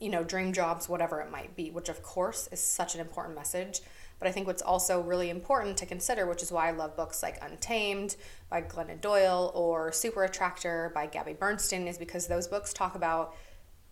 you 0.00 0.08
know, 0.08 0.24
dream 0.24 0.52
jobs, 0.52 0.88
whatever 0.88 1.20
it 1.20 1.30
might 1.30 1.54
be, 1.54 1.70
which, 1.70 1.88
of 1.88 2.02
course, 2.02 2.48
is 2.50 2.60
such 2.60 2.94
an 2.94 3.00
important 3.00 3.36
message 3.36 3.82
but 4.22 4.28
I 4.28 4.32
think 4.32 4.46
what's 4.46 4.62
also 4.62 5.00
really 5.00 5.30
important 5.30 5.76
to 5.78 5.86
consider, 5.86 6.26
which 6.26 6.44
is 6.44 6.52
why 6.52 6.68
I 6.68 6.70
love 6.70 6.96
books 6.96 7.24
like 7.24 7.42
Untamed 7.42 8.14
by 8.48 8.62
Glennon 8.62 9.00
Doyle 9.00 9.50
or 9.52 9.90
Super 9.90 10.22
Attractor 10.22 10.92
by 10.94 11.06
Gabby 11.06 11.32
Bernstein, 11.32 11.88
is 11.88 11.98
because 11.98 12.28
those 12.28 12.46
books 12.46 12.72
talk 12.72 12.94
about 12.94 13.34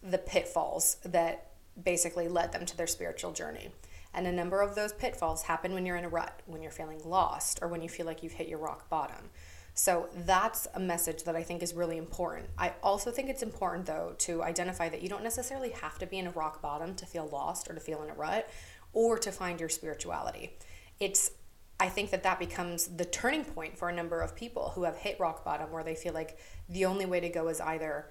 the 0.05 0.19
pitfalls 0.19 0.99
that 1.05 1.51
basically 1.83 2.29
led 2.29 2.53
them 2.53 2.65
to 2.65 2.77
their 2.77 2.87
spiritual 2.87 3.33
journey. 3.33 3.71
And 4.15 4.29
a 4.29 4.33
number 4.33 4.61
of 4.61 4.77
those 4.77 4.93
pitfalls 4.93 5.43
happen 5.43 5.75
when 5.75 5.85
you're 5.85 5.97
in 5.97 6.05
a 6.05 6.09
rut, 6.09 6.43
when 6.47 6.63
you're 6.63 6.71
feeling 6.71 7.01
lost, 7.05 7.59
or 7.61 7.67
when 7.67 7.83
you 7.83 7.89
feel 7.89 8.07
like 8.07 8.23
you've 8.23 8.35
hit 8.35 8.47
your 8.47 8.59
rock 8.59 8.89
bottom. 8.89 9.31
So 9.75 10.09
that's 10.15 10.69
a 10.75 10.81
message 10.81 11.25
that 11.25 11.35
I 11.35 11.43
think 11.43 11.63
is 11.63 11.75
really 11.75 11.97
important. 11.97 12.47
I 12.57 12.75
also 12.83 13.11
think 13.11 13.31
it's 13.31 13.43
important, 13.43 13.87
though, 13.87 14.15
to 14.19 14.45
identify 14.45 14.89
that 14.91 15.03
you 15.03 15.09
don't 15.09 15.25
necessarily 15.25 15.71
have 15.71 15.99
to 15.99 16.07
be 16.07 16.19
in 16.19 16.27
a 16.29 16.31
rock 16.31 16.63
bottom 16.63 16.95
to 16.97 17.07
feel 17.07 17.29
lost 17.29 17.69
or 17.69 17.75
to 17.75 17.81
feel 17.81 18.03
in 18.03 18.11
a 18.11 18.15
rut 18.15 18.49
or 18.93 19.19
to 19.19 19.31
find 19.31 19.61
your 19.61 19.69
spirituality. 19.69 20.57
It's 20.99 21.31
I 21.79 21.89
think 21.89 22.11
that 22.11 22.23
that 22.25 22.39
becomes 22.39 22.89
the 22.89 23.07
turning 23.07 23.45
point 23.45 23.79
for 23.79 23.89
a 23.89 23.93
number 23.93 24.21
of 24.21 24.37
people 24.37 24.73
who 24.75 24.85
have 24.85 24.97
hit 24.97 25.19
rock 25.19 25.45
bottom 25.45 25.73
where 25.73 25.83
they 25.83 25.95
feel 25.95 26.13
like 26.13 26.39
the 26.69 26.85
only 26.85 27.07
way 27.07 27.21
to 27.21 27.31
go 27.31 27.49
is 27.49 27.59
either 27.59 28.11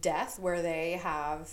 death 0.00 0.38
where 0.38 0.62
they 0.62 0.92
have 0.92 1.50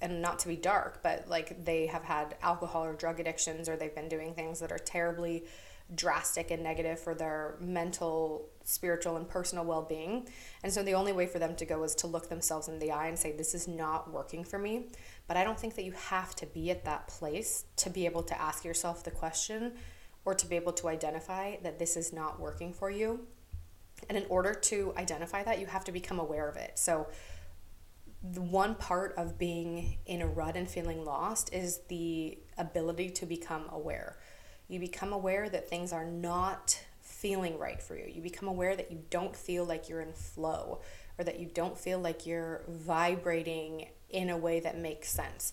and 0.00 0.22
not 0.22 0.38
to 0.38 0.48
be 0.48 0.54
dark, 0.54 1.02
but 1.02 1.28
like 1.28 1.64
they 1.64 1.86
have 1.86 2.04
had 2.04 2.36
alcohol 2.42 2.84
or 2.84 2.92
drug 2.92 3.18
addictions 3.18 3.68
or 3.68 3.76
they've 3.76 3.94
been 3.94 4.08
doing 4.08 4.34
things 4.34 4.60
that 4.60 4.70
are 4.70 4.78
terribly 4.78 5.44
drastic 5.94 6.50
and 6.50 6.62
negative 6.62 7.00
for 7.00 7.14
their 7.14 7.56
mental, 7.60 8.48
spiritual, 8.64 9.16
and 9.16 9.28
personal 9.28 9.64
well 9.64 9.82
being. 9.82 10.28
And 10.62 10.72
so 10.72 10.82
the 10.82 10.94
only 10.94 11.12
way 11.12 11.26
for 11.26 11.38
them 11.38 11.56
to 11.56 11.64
go 11.64 11.82
is 11.84 11.94
to 11.96 12.06
look 12.06 12.28
themselves 12.28 12.68
in 12.68 12.78
the 12.78 12.90
eye 12.90 13.08
and 13.08 13.18
say, 13.18 13.32
This 13.32 13.54
is 13.54 13.66
not 13.66 14.12
working 14.12 14.44
for 14.44 14.58
me. 14.58 14.88
But 15.26 15.36
I 15.36 15.44
don't 15.44 15.58
think 15.58 15.74
that 15.76 15.84
you 15.84 15.92
have 15.92 16.34
to 16.36 16.46
be 16.46 16.70
at 16.70 16.84
that 16.84 17.08
place 17.08 17.64
to 17.76 17.90
be 17.90 18.06
able 18.06 18.22
to 18.24 18.40
ask 18.40 18.64
yourself 18.64 19.04
the 19.04 19.10
question 19.10 19.72
or 20.24 20.34
to 20.34 20.46
be 20.46 20.56
able 20.56 20.72
to 20.72 20.88
identify 20.88 21.56
that 21.62 21.78
this 21.78 21.96
is 21.96 22.12
not 22.12 22.38
working 22.38 22.72
for 22.72 22.90
you. 22.90 23.26
And 24.08 24.18
in 24.18 24.26
order 24.28 24.54
to 24.54 24.92
identify 24.96 25.42
that, 25.42 25.58
you 25.58 25.66
have 25.66 25.84
to 25.84 25.92
become 25.92 26.18
aware 26.18 26.48
of 26.48 26.56
it. 26.56 26.78
So, 26.78 27.08
the 28.22 28.42
one 28.42 28.74
part 28.74 29.14
of 29.16 29.38
being 29.38 29.98
in 30.04 30.22
a 30.22 30.26
rut 30.26 30.56
and 30.56 30.68
feeling 30.68 31.04
lost 31.04 31.54
is 31.54 31.80
the 31.88 32.36
ability 32.58 33.10
to 33.10 33.26
become 33.26 33.66
aware. 33.70 34.18
You 34.68 34.78
become 34.78 35.12
aware 35.12 35.48
that 35.48 35.68
things 35.68 35.92
are 35.92 36.04
not 36.04 36.78
feeling 37.00 37.58
right 37.58 37.82
for 37.82 37.96
you. 37.96 38.04
You 38.06 38.22
become 38.22 38.48
aware 38.48 38.76
that 38.76 38.92
you 38.92 39.02
don't 39.10 39.34
feel 39.34 39.64
like 39.64 39.88
you're 39.88 40.00
in 40.00 40.12
flow 40.12 40.80
or 41.18 41.24
that 41.24 41.40
you 41.40 41.46
don't 41.46 41.76
feel 41.76 41.98
like 41.98 42.26
you're 42.26 42.62
vibrating 42.68 43.88
in 44.10 44.30
a 44.30 44.36
way 44.36 44.60
that 44.60 44.78
makes 44.78 45.08
sense. 45.10 45.52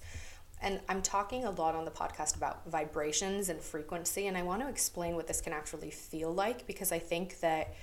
And 0.62 0.80
I'm 0.88 1.02
talking 1.02 1.46
a 1.46 1.52
lot 1.52 1.76
on 1.76 1.86
the 1.86 1.92
podcast 1.92 2.36
about 2.36 2.70
vibrations 2.70 3.50
and 3.50 3.60
frequency, 3.60 4.28
and 4.28 4.38
I 4.38 4.44
want 4.44 4.62
to 4.62 4.70
explain 4.70 5.16
what 5.16 5.28
this 5.28 5.42
can 5.42 5.54
actually 5.54 5.92
feel 5.92 6.34
like 6.34 6.66
because 6.66 6.92
I 6.92 7.00
think 7.00 7.40
that 7.42 7.74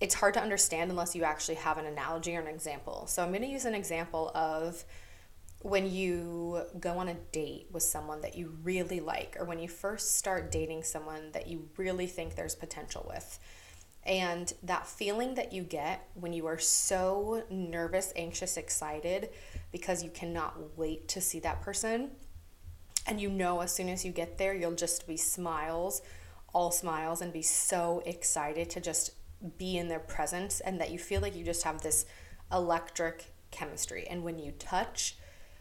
it's 0.00 0.14
hard 0.14 0.34
to 0.34 0.40
understand 0.40 0.90
unless 0.90 1.14
you 1.14 1.24
actually 1.24 1.56
have 1.56 1.78
an 1.78 1.86
analogy 1.86 2.36
or 2.36 2.40
an 2.40 2.46
example. 2.46 3.06
So 3.06 3.22
I'm 3.22 3.30
going 3.30 3.42
to 3.42 3.48
use 3.48 3.64
an 3.64 3.74
example 3.74 4.30
of 4.34 4.84
when 5.60 5.90
you 5.90 6.62
go 6.78 6.98
on 6.98 7.08
a 7.08 7.14
date 7.32 7.66
with 7.72 7.82
someone 7.82 8.20
that 8.20 8.36
you 8.36 8.56
really 8.62 9.00
like, 9.00 9.36
or 9.38 9.44
when 9.44 9.58
you 9.58 9.68
first 9.68 10.16
start 10.16 10.52
dating 10.52 10.84
someone 10.84 11.32
that 11.32 11.48
you 11.48 11.68
really 11.76 12.06
think 12.06 12.34
there's 12.34 12.54
potential 12.54 13.04
with. 13.08 13.38
And 14.04 14.52
that 14.62 14.86
feeling 14.86 15.34
that 15.34 15.52
you 15.52 15.64
get 15.64 16.08
when 16.14 16.32
you 16.32 16.46
are 16.46 16.58
so 16.58 17.42
nervous, 17.50 18.12
anxious, 18.16 18.56
excited 18.56 19.30
because 19.72 20.02
you 20.02 20.10
cannot 20.10 20.78
wait 20.78 21.08
to 21.08 21.20
see 21.20 21.40
that 21.40 21.60
person. 21.60 22.12
And 23.06 23.20
you 23.20 23.28
know, 23.28 23.60
as 23.60 23.74
soon 23.74 23.88
as 23.88 24.04
you 24.04 24.12
get 24.12 24.38
there, 24.38 24.54
you'll 24.54 24.74
just 24.74 25.06
be 25.06 25.16
smiles, 25.16 26.02
all 26.52 26.70
smiles, 26.70 27.20
and 27.20 27.32
be 27.32 27.42
so 27.42 28.02
excited 28.06 28.70
to 28.70 28.80
just 28.80 29.10
be 29.56 29.76
in 29.76 29.88
their 29.88 29.98
presence, 29.98 30.60
and 30.60 30.80
that 30.80 30.90
you 30.90 30.98
feel 30.98 31.20
like 31.20 31.36
you 31.36 31.44
just 31.44 31.62
have 31.62 31.80
this 31.80 32.06
electric 32.52 33.32
chemistry. 33.50 34.06
And 34.08 34.24
when 34.24 34.38
you 34.38 34.52
touch, 34.52 35.16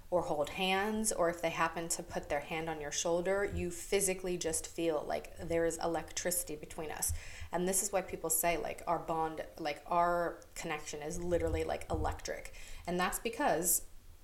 or 0.10 0.22
hold 0.22 0.50
hands, 0.52 1.12
or 1.12 1.30
if 1.30 1.42
they 1.42 1.50
happen 1.50 1.90
to 1.90 2.02
put 2.02 2.30
their 2.30 2.40
hand 2.40 2.70
on 2.70 2.80
your 2.80 2.92
shoulder, 2.92 3.52
you 3.54 3.70
physically 3.70 4.38
just 4.38 4.68
feel 4.68 5.04
like 5.06 5.38
there 5.50 5.66
is 5.66 5.78
electricity 5.84 6.56
between 6.56 6.92
us. 6.92 7.12
And 7.52 7.68
this 7.68 7.84
is 7.84 7.92
why 7.92 8.02
people 8.02 8.30
say, 8.30 8.58
like, 8.58 8.82
our 8.88 9.00
bond, 9.00 9.42
like, 9.60 9.82
our 9.88 10.40
connection 10.56 11.02
is 11.02 11.22
literally 11.22 11.66
like 11.66 11.86
electric. 11.92 12.54
And 12.88 12.98
that's 12.98 13.20
because 13.20 13.82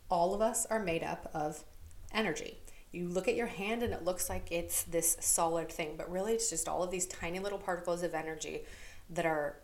all 0.09 0.33
of 0.33 0.41
us 0.41 0.65
are 0.67 0.79
made 0.79 1.03
up 1.03 1.29
of 1.33 1.65
energy. 2.13 2.59
You 2.93 3.09
look 3.09 3.27
at 3.27 3.35
your 3.35 3.47
hand 3.47 3.83
and 3.83 3.91
it 3.91 4.05
looks 4.05 4.29
like 4.29 4.51
it's 4.51 4.83
this 4.83 5.17
solid 5.19 5.69
thing, 5.69 5.95
but 5.97 6.09
really 6.09 6.33
it's 6.33 6.49
just 6.49 6.69
all 6.69 6.83
of 6.83 6.91
these 6.91 7.07
tiny 7.07 7.39
little 7.39 7.57
particles 7.57 8.03
of 8.03 8.13
energy 8.13 8.61
that 9.09 9.25
are 9.25 9.57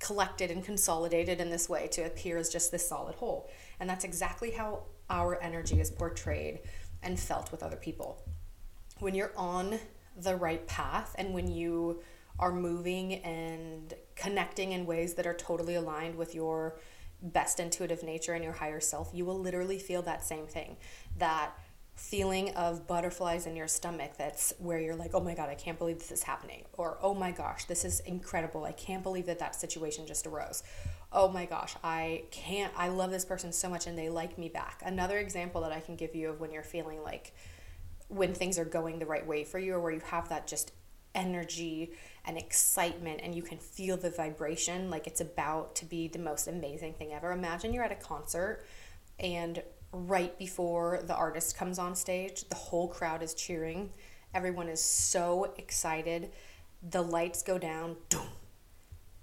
collected 0.00 0.50
and 0.50 0.64
consolidated 0.64 1.40
in 1.40 1.50
this 1.50 1.68
way 1.68 1.86
to 1.88 2.02
appear 2.02 2.36
as 2.36 2.48
just 2.48 2.72
this 2.72 2.88
solid 2.88 3.14
whole. 3.16 3.48
And 3.78 3.88
that's 3.88 4.04
exactly 4.04 4.52
how 4.52 4.84
our 5.10 5.40
energy 5.42 5.80
is 5.80 5.90
portrayed 5.90 6.60
and 7.02 7.18
felt 7.18 7.50
with 7.52 7.62
other 7.62 7.76
people. 7.76 8.22
When 8.98 9.14
you're 9.14 9.32
on 9.36 9.78
the 10.16 10.36
right 10.36 10.66
path 10.66 11.14
and 11.18 11.34
when 11.34 11.48
you 11.50 12.02
are 12.38 12.52
moving 12.52 13.14
and 13.14 13.94
connecting 14.14 14.72
in 14.72 14.86
ways 14.86 15.14
that 15.14 15.26
are 15.26 15.34
totally 15.34 15.74
aligned 15.74 16.16
with 16.16 16.34
your 16.34 16.78
best 17.22 17.60
intuitive 17.60 18.02
nature 18.02 18.34
and 18.34 18.44
your 18.44 18.52
higher 18.54 18.80
self, 18.80 19.10
you 19.12 19.24
will 19.24 19.38
literally 19.38 19.78
feel 19.78 20.02
that 20.02 20.24
same 20.24 20.46
thing. 20.46 20.76
That 21.16 21.52
feeling 21.94 22.54
of 22.54 22.86
butterflies 22.86 23.46
in 23.46 23.56
your 23.56 23.66
stomach 23.66 24.12
that's 24.18 24.52
where 24.58 24.78
you're 24.78 24.94
like, 24.94 25.12
oh 25.14 25.20
my 25.20 25.34
God, 25.34 25.48
I 25.48 25.54
can't 25.54 25.78
believe 25.78 25.98
this 25.98 26.12
is 26.12 26.22
happening. 26.22 26.64
Or, 26.74 26.98
oh 27.00 27.14
my 27.14 27.30
gosh, 27.30 27.64
this 27.64 27.86
is 27.86 28.00
incredible. 28.00 28.64
I 28.64 28.72
can't 28.72 29.02
believe 29.02 29.26
that 29.26 29.38
that 29.38 29.54
situation 29.54 30.06
just 30.06 30.26
arose 30.26 30.62
oh 31.16 31.28
my 31.28 31.46
gosh, 31.46 31.74
I 31.82 32.24
can't, 32.30 32.72
I 32.76 32.88
love 32.88 33.10
this 33.10 33.24
person 33.24 33.50
so 33.50 33.70
much 33.70 33.86
and 33.86 33.96
they 33.96 34.10
like 34.10 34.36
me 34.36 34.50
back. 34.50 34.82
Another 34.84 35.18
example 35.18 35.62
that 35.62 35.72
I 35.72 35.80
can 35.80 35.96
give 35.96 36.14
you 36.14 36.28
of 36.28 36.40
when 36.40 36.52
you're 36.52 36.62
feeling 36.62 37.02
like 37.02 37.32
when 38.08 38.34
things 38.34 38.58
are 38.58 38.66
going 38.66 38.98
the 38.98 39.06
right 39.06 39.26
way 39.26 39.42
for 39.42 39.58
you 39.58 39.74
or 39.74 39.80
where 39.80 39.92
you 39.92 40.02
have 40.10 40.28
that 40.28 40.46
just 40.46 40.72
energy 41.14 41.92
and 42.26 42.36
excitement 42.36 43.20
and 43.22 43.34
you 43.34 43.42
can 43.42 43.56
feel 43.56 43.96
the 43.96 44.10
vibration 44.10 44.90
like 44.90 45.06
it's 45.06 45.22
about 45.22 45.74
to 45.76 45.86
be 45.86 46.06
the 46.06 46.18
most 46.18 46.48
amazing 46.48 46.92
thing 46.92 47.14
ever. 47.14 47.32
Imagine 47.32 47.72
you're 47.72 47.82
at 47.82 47.90
a 47.90 47.96
concert 47.96 48.66
and 49.18 49.62
right 49.92 50.38
before 50.38 51.00
the 51.06 51.14
artist 51.14 51.56
comes 51.56 51.78
on 51.78 51.94
stage, 51.94 52.44
the 52.50 52.54
whole 52.54 52.88
crowd 52.88 53.22
is 53.22 53.32
cheering. 53.32 53.88
Everyone 54.34 54.68
is 54.68 54.82
so 54.82 55.54
excited. 55.56 56.30
The 56.90 57.00
lights 57.00 57.42
go 57.42 57.56
down. 57.56 57.96
Doom, 58.10 58.26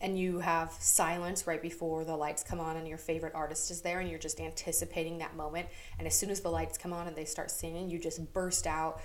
and 0.03 0.19
you 0.19 0.39
have 0.39 0.74
silence 0.79 1.48
right 1.48 1.62
before 1.62 2.03
the 2.03 2.15
lights 2.15 2.43
come 2.43 2.60
on 2.60 2.75
and 2.75 2.86
your 2.86 2.98
favorite 2.98 3.33
artist 3.33 3.72
is 3.72 3.81
there 3.81 4.01
and 4.01 4.10
you're 4.10 4.19
just 4.19 4.41
anticipating 4.41 5.17
that 5.19 5.36
moment. 5.36 5.69
And 5.98 6.05
as 6.05 6.13
soon 6.13 6.29
as 6.29 6.41
the 6.41 6.50
lights 6.50 6.77
come 6.77 6.91
on 6.91 7.07
and 7.07 7.15
they 7.15 7.24
start 7.24 7.50
singing 7.50 7.89
you 7.89 7.98
just 7.98 8.33
burst 8.33 8.67
out 8.67 9.01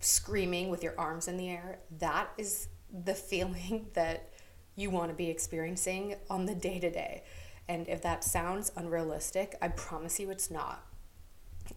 screaming 0.00 0.70
with 0.70 0.82
your 0.82 0.94
arms 0.98 1.28
in 1.28 1.36
the 1.36 1.48
air. 1.48 1.78
That 1.98 2.28
is 2.36 2.68
the 2.92 3.14
feeling 3.30 3.86
that 3.94 4.30
you 4.74 4.90
want 4.90 5.10
to 5.10 5.14
be 5.14 5.30
experiencing 5.30 6.16
on 6.28 6.46
the 6.46 6.54
day 6.54 6.80
to 6.80 6.90
day. 6.90 7.22
And 7.68 7.88
if 7.88 8.02
that 8.02 8.24
sounds 8.24 8.72
unrealistic 8.76 9.54
i 9.62 9.68
promise 9.68 10.18
you 10.18 10.30
it's 10.30 10.50
not. 10.50 10.84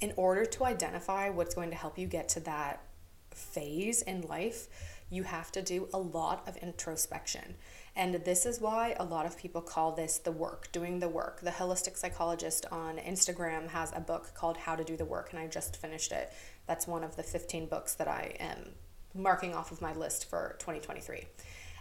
In 0.01 0.13
order 0.17 0.45
to 0.45 0.65
identify 0.65 1.29
what's 1.29 1.53
going 1.53 1.69
to 1.69 1.75
help 1.75 1.99
you 1.99 2.07
get 2.07 2.27
to 2.29 2.39
that 2.41 2.81
phase 3.29 4.01
in 4.01 4.21
life 4.21 4.67
you 5.09 5.23
have 5.23 5.51
to 5.51 5.61
do 5.61 5.87
a 5.93 5.97
lot 5.97 6.47
of 6.47 6.57
introspection 6.57 7.55
and 7.97 8.13
this 8.13 8.45
is 8.45 8.61
why 8.61 8.95
a 8.99 9.03
lot 9.03 9.25
of 9.25 9.39
people 9.39 9.59
call 9.59 9.91
this 9.91 10.19
the 10.19 10.31
work, 10.31 10.71
doing 10.71 10.99
the 10.99 11.09
work. 11.09 11.41
The 11.41 11.49
holistic 11.49 11.97
psychologist 11.97 12.67
on 12.71 12.97
Instagram 12.97 13.69
has 13.69 13.91
a 13.95 13.99
book 13.99 14.35
called 14.35 14.55
How 14.55 14.75
to 14.75 14.83
Do 14.83 14.95
the 14.95 15.03
Work, 15.03 15.31
and 15.31 15.39
I 15.39 15.47
just 15.47 15.75
finished 15.75 16.11
it. 16.11 16.31
That's 16.67 16.85
one 16.85 17.03
of 17.03 17.15
the 17.15 17.23
15 17.23 17.65
books 17.65 17.95
that 17.95 18.07
I 18.07 18.35
am 18.39 18.75
marking 19.15 19.55
off 19.55 19.71
of 19.71 19.81
my 19.81 19.93
list 19.93 20.29
for 20.29 20.57
2023. 20.59 21.25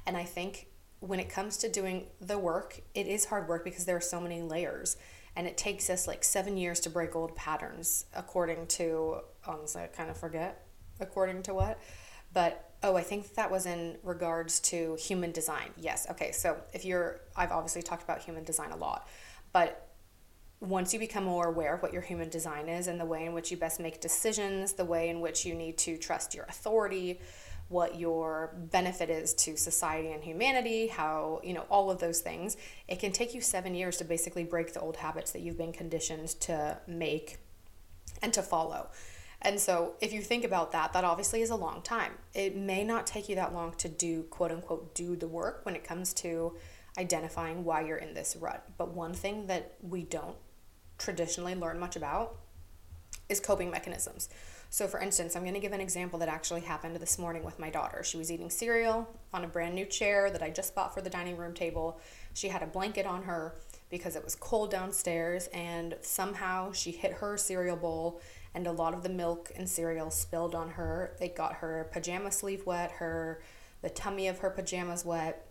And 0.07 0.17
I 0.17 0.25
think 0.25 0.69
when 1.01 1.21
it 1.21 1.29
comes 1.29 1.59
to 1.59 1.69
doing 1.69 2.07
the 2.19 2.39
work, 2.39 2.81
it 2.95 3.07
is 3.07 3.27
hard 3.27 3.47
work 3.47 3.63
because 3.63 3.85
there 3.85 3.97
are 3.97 4.01
so 4.01 4.19
many 4.19 4.41
layers. 4.41 4.97
And 5.37 5.47
it 5.47 5.59
takes 5.59 5.91
us 5.91 6.09
like 6.09 6.25
seven 6.25 6.57
years 6.57 6.81
to 6.81 6.91
break 6.91 7.15
old 7.15 7.37
patterns, 7.37 8.07
according 8.15 8.69
to, 8.69 8.85
oh, 8.87 9.25
honestly, 9.47 9.83
I 9.83 9.89
kind 9.89 10.09
of 10.09 10.17
forget 10.17 10.67
according 10.99 11.43
to 11.43 11.53
what. 11.53 11.79
But 12.33 12.76
oh, 12.83 12.97
I 12.97 13.03
think 13.03 13.35
that 13.35 13.51
was 13.51 13.67
in 13.67 13.97
regards 14.03 14.61
to 14.61 14.97
human 14.97 15.33
design. 15.33 15.71
Yes. 15.77 16.07
Okay. 16.11 16.33
So 16.33 16.57
if 16.73 16.85
you're, 16.85 17.21
I've 17.35 17.53
obviously 17.53 17.83
talked 17.83 18.03
about 18.03 18.23
human 18.23 18.45
design 18.45 18.71
a 18.71 18.77
lot, 18.77 19.09
but 19.53 19.89
once 20.61 20.95
you 20.95 20.99
become 20.99 21.25
more 21.25 21.49
aware 21.49 21.75
of 21.75 21.83
what 21.83 21.93
your 21.93 22.03
human 22.03 22.29
design 22.29 22.69
is 22.69 22.87
and 22.87 22.99
the 22.99 23.05
way 23.05 23.27
in 23.27 23.33
which 23.33 23.51
you 23.51 23.57
best 23.57 23.79
make 23.79 24.01
decisions, 24.01 24.73
the 24.73 24.85
way 24.85 25.09
in 25.09 25.21
which 25.21 25.45
you 25.45 25.55
need 25.55 25.77
to 25.77 25.99
trust 25.99 26.35
your 26.35 26.45
authority, 26.45 27.21
what 27.69 27.99
your 27.99 28.55
benefit 28.71 29.11
is 29.11 29.35
to 29.35 29.57
society 29.57 30.13
and 30.13 30.23
humanity, 30.23 30.87
how, 30.87 31.41
you 31.43 31.53
know, 31.53 31.65
all 31.69 31.91
of 31.91 31.99
those 31.99 32.21
things, 32.21 32.57
it 32.89 32.99
can 33.01 33.13
take 33.13 33.35
you 33.35 33.41
seven 33.41 33.75
years 33.75 33.97
to 33.97 34.05
basically 34.05 34.45
break 34.45 34.73
the 34.73 34.81
old 34.81 34.97
habits 34.97 35.33
that 35.33 35.41
you've 35.41 35.59
been 35.59 35.73
conditioned 35.73 36.29
to 36.41 36.79
make 36.87 37.39
and 38.23 38.33
to 38.33 38.43
follow. 38.43 38.89
And 39.43 39.61
so, 39.61 39.95
if 40.01 40.13
you 40.13 40.23
think 40.23 40.45
about 40.45 40.73
that, 40.73 40.93
that 40.93 41.05
obviously 41.05 41.43
is 41.43 41.51
a 41.51 41.57
long 41.57 41.83
time. 41.83 42.13
It 42.35 42.57
may 42.57 42.85
not 42.85 43.07
take 43.07 43.29
you 43.29 43.37
that 43.37 43.53
long 43.53 43.73
to 43.75 43.89
do, 43.89 44.23
quote 44.25 44.51
unquote, 44.51 44.95
do 44.95 45.15
the 45.15 45.29
work 45.29 45.61
when 45.65 45.77
it 45.77 45.85
comes 45.85 46.15
to 46.15 46.55
identifying 46.99 47.65
why 47.65 47.83
you're 47.83 47.99
in 47.99 48.15
this 48.15 48.37
rut. 48.37 48.67
But 48.79 48.95
one 48.95 49.13
thing 49.13 49.47
that 49.47 49.75
we 49.83 50.03
don't 50.03 50.37
traditionally 50.99 51.55
learn 51.55 51.79
much 51.79 51.97
about 51.97 52.37
is 53.29 53.41
coping 53.41 53.71
mechanisms. 53.71 54.29
So, 54.69 54.87
for 54.89 55.01
instance, 55.01 55.37
I'm 55.37 55.43
going 55.43 55.55
to 55.55 55.61
give 55.61 55.73
an 55.73 55.81
example 55.81 56.19
that 56.19 56.29
actually 56.29 56.63
happened 56.63 56.97
this 56.97 57.19
morning 57.19 57.45
with 57.45 57.59
my 57.59 57.71
daughter. 57.71 58.03
She 58.03 58.17
was 58.17 58.33
eating 58.33 58.51
cereal 58.51 59.09
on 59.33 59.45
a 59.45 59.49
brand 59.49 59.75
new 59.75 59.87
chair 59.87 60.31
that 60.31 60.43
I 60.43 60.51
just 60.51 60.75
bought 60.75 60.93
for 60.93 61.01
the 61.01 61.11
dining 61.11 61.37
room 61.37 61.55
table. 61.55 62.01
She 62.35 62.49
had 62.49 62.63
a 62.63 62.67
blanket 62.67 63.07
on 63.07 63.23
her 63.23 63.55
because 63.91 64.17
it 64.17 64.25
was 64.25 64.35
cold 64.35 64.71
downstairs, 64.71 65.47
and 65.49 65.97
somehow 66.03 66.73
she 66.73 66.91
hit 66.91 67.13
her 67.13 67.37
cereal 67.37 67.77
bowl 67.77 68.21
and 68.57 68.67
a 68.67 68.73
lot 68.73 68.95
of 68.95 69.03
the 69.03 69.11
milk 69.11 69.53
and 69.55 69.69
cereal 69.69 70.11
spilled 70.11 70.55
on 70.55 70.71
her. 70.71 71.15
It 71.21 71.37
got 71.37 71.57
her 71.57 71.89
pajama 71.93 72.33
sleeve 72.33 72.65
wet, 72.65 72.91
her 72.93 73.43
the 73.83 73.91
tummy 73.91 74.29
of 74.29 74.39
her 74.39 74.49
pajamas 74.49 75.05
wet. 75.05 75.47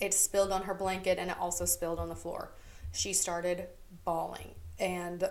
It 0.00 0.14
spilled 0.14 0.52
on 0.52 0.62
her 0.62 0.72
blanket 0.72 1.18
and 1.18 1.30
it 1.30 1.36
also 1.38 1.64
spilled 1.64 1.98
on 1.98 2.08
the 2.08 2.14
floor. 2.14 2.52
She 2.92 3.12
started 3.12 3.66
bawling. 4.04 4.54
And 4.78 5.28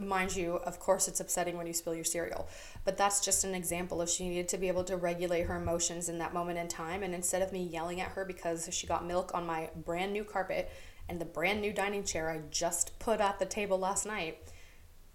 mind 0.00 0.34
you, 0.34 0.54
of 0.54 0.80
course, 0.80 1.06
it's 1.06 1.20
upsetting 1.20 1.58
when 1.58 1.66
you 1.66 1.74
spill 1.74 1.94
your 1.94 2.04
cereal, 2.04 2.48
but 2.86 2.96
that's 2.96 3.22
just 3.22 3.44
an 3.44 3.54
example 3.54 4.00
of 4.00 4.08
she 4.08 4.26
needed 4.26 4.48
to 4.48 4.56
be 4.56 4.68
able 4.68 4.84
to 4.84 4.96
regulate 4.96 5.42
her 5.42 5.56
emotions 5.56 6.08
in 6.08 6.16
that 6.18 6.32
moment 6.32 6.58
in 6.58 6.68
time. 6.68 7.02
And 7.02 7.14
instead 7.14 7.42
of 7.42 7.52
me 7.52 7.62
yelling 7.62 8.00
at 8.00 8.12
her 8.12 8.24
because 8.24 8.70
she 8.72 8.86
got 8.86 9.06
milk 9.06 9.32
on 9.34 9.46
my 9.46 9.68
brand 9.84 10.14
new 10.14 10.24
carpet 10.24 10.70
and 11.10 11.20
the 11.20 11.26
brand 11.26 11.60
new 11.60 11.74
dining 11.74 12.04
chair 12.04 12.30
I 12.30 12.40
just 12.50 12.98
put 12.98 13.20
at 13.20 13.38
the 13.38 13.44
table 13.44 13.78
last 13.78 14.06
night, 14.06 14.38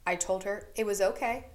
I 0.05 0.15
told 0.15 0.43
her 0.43 0.69
it 0.75 0.85
was 0.85 1.01
okay. 1.01 1.47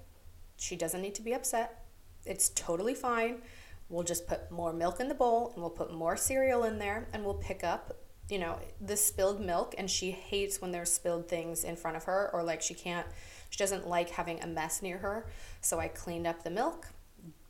She 0.57 0.76
doesn't 0.76 1.00
need 1.00 1.14
to 1.14 1.23
be 1.23 1.33
upset. 1.33 1.85
It's 2.26 2.50
totally 2.50 2.95
fine. 2.95 3.42
We'll 3.88 4.04
just 4.04 4.26
put 4.26 4.50
more 4.50 4.73
milk 4.73 5.00
in 5.00 5.09
the 5.09 5.14
bowl 5.14 5.52
and 5.54 5.62
we'll 5.62 5.71
put 5.71 5.92
more 5.92 6.16
cereal 6.16 6.64
in 6.64 6.78
there 6.78 7.09
and 7.12 7.25
we'll 7.25 7.35
pick 7.35 7.64
up, 7.64 7.97
you 8.28 8.38
know, 8.38 8.59
the 8.80 8.97
spilled 8.97 9.40
milk. 9.40 9.75
And 9.78 9.90
she 9.90 10.11
hates 10.11 10.61
when 10.61 10.71
there's 10.71 10.92
spilled 10.92 11.28
things 11.28 11.64
in 11.64 11.76
front 11.76 11.97
of 11.97 12.04
her 12.04 12.30
or 12.33 12.42
like 12.42 12.62
she 12.62 12.75
can't, 12.75 13.07
she 13.49 13.59
doesn't 13.59 13.88
like 13.88 14.11
having 14.11 14.40
a 14.42 14.47
mess 14.47 14.83
near 14.83 14.99
her. 14.99 15.26
So 15.61 15.80
I 15.80 15.88
cleaned 15.88 16.26
up 16.26 16.42
the 16.45 16.50
milk, 16.50 16.88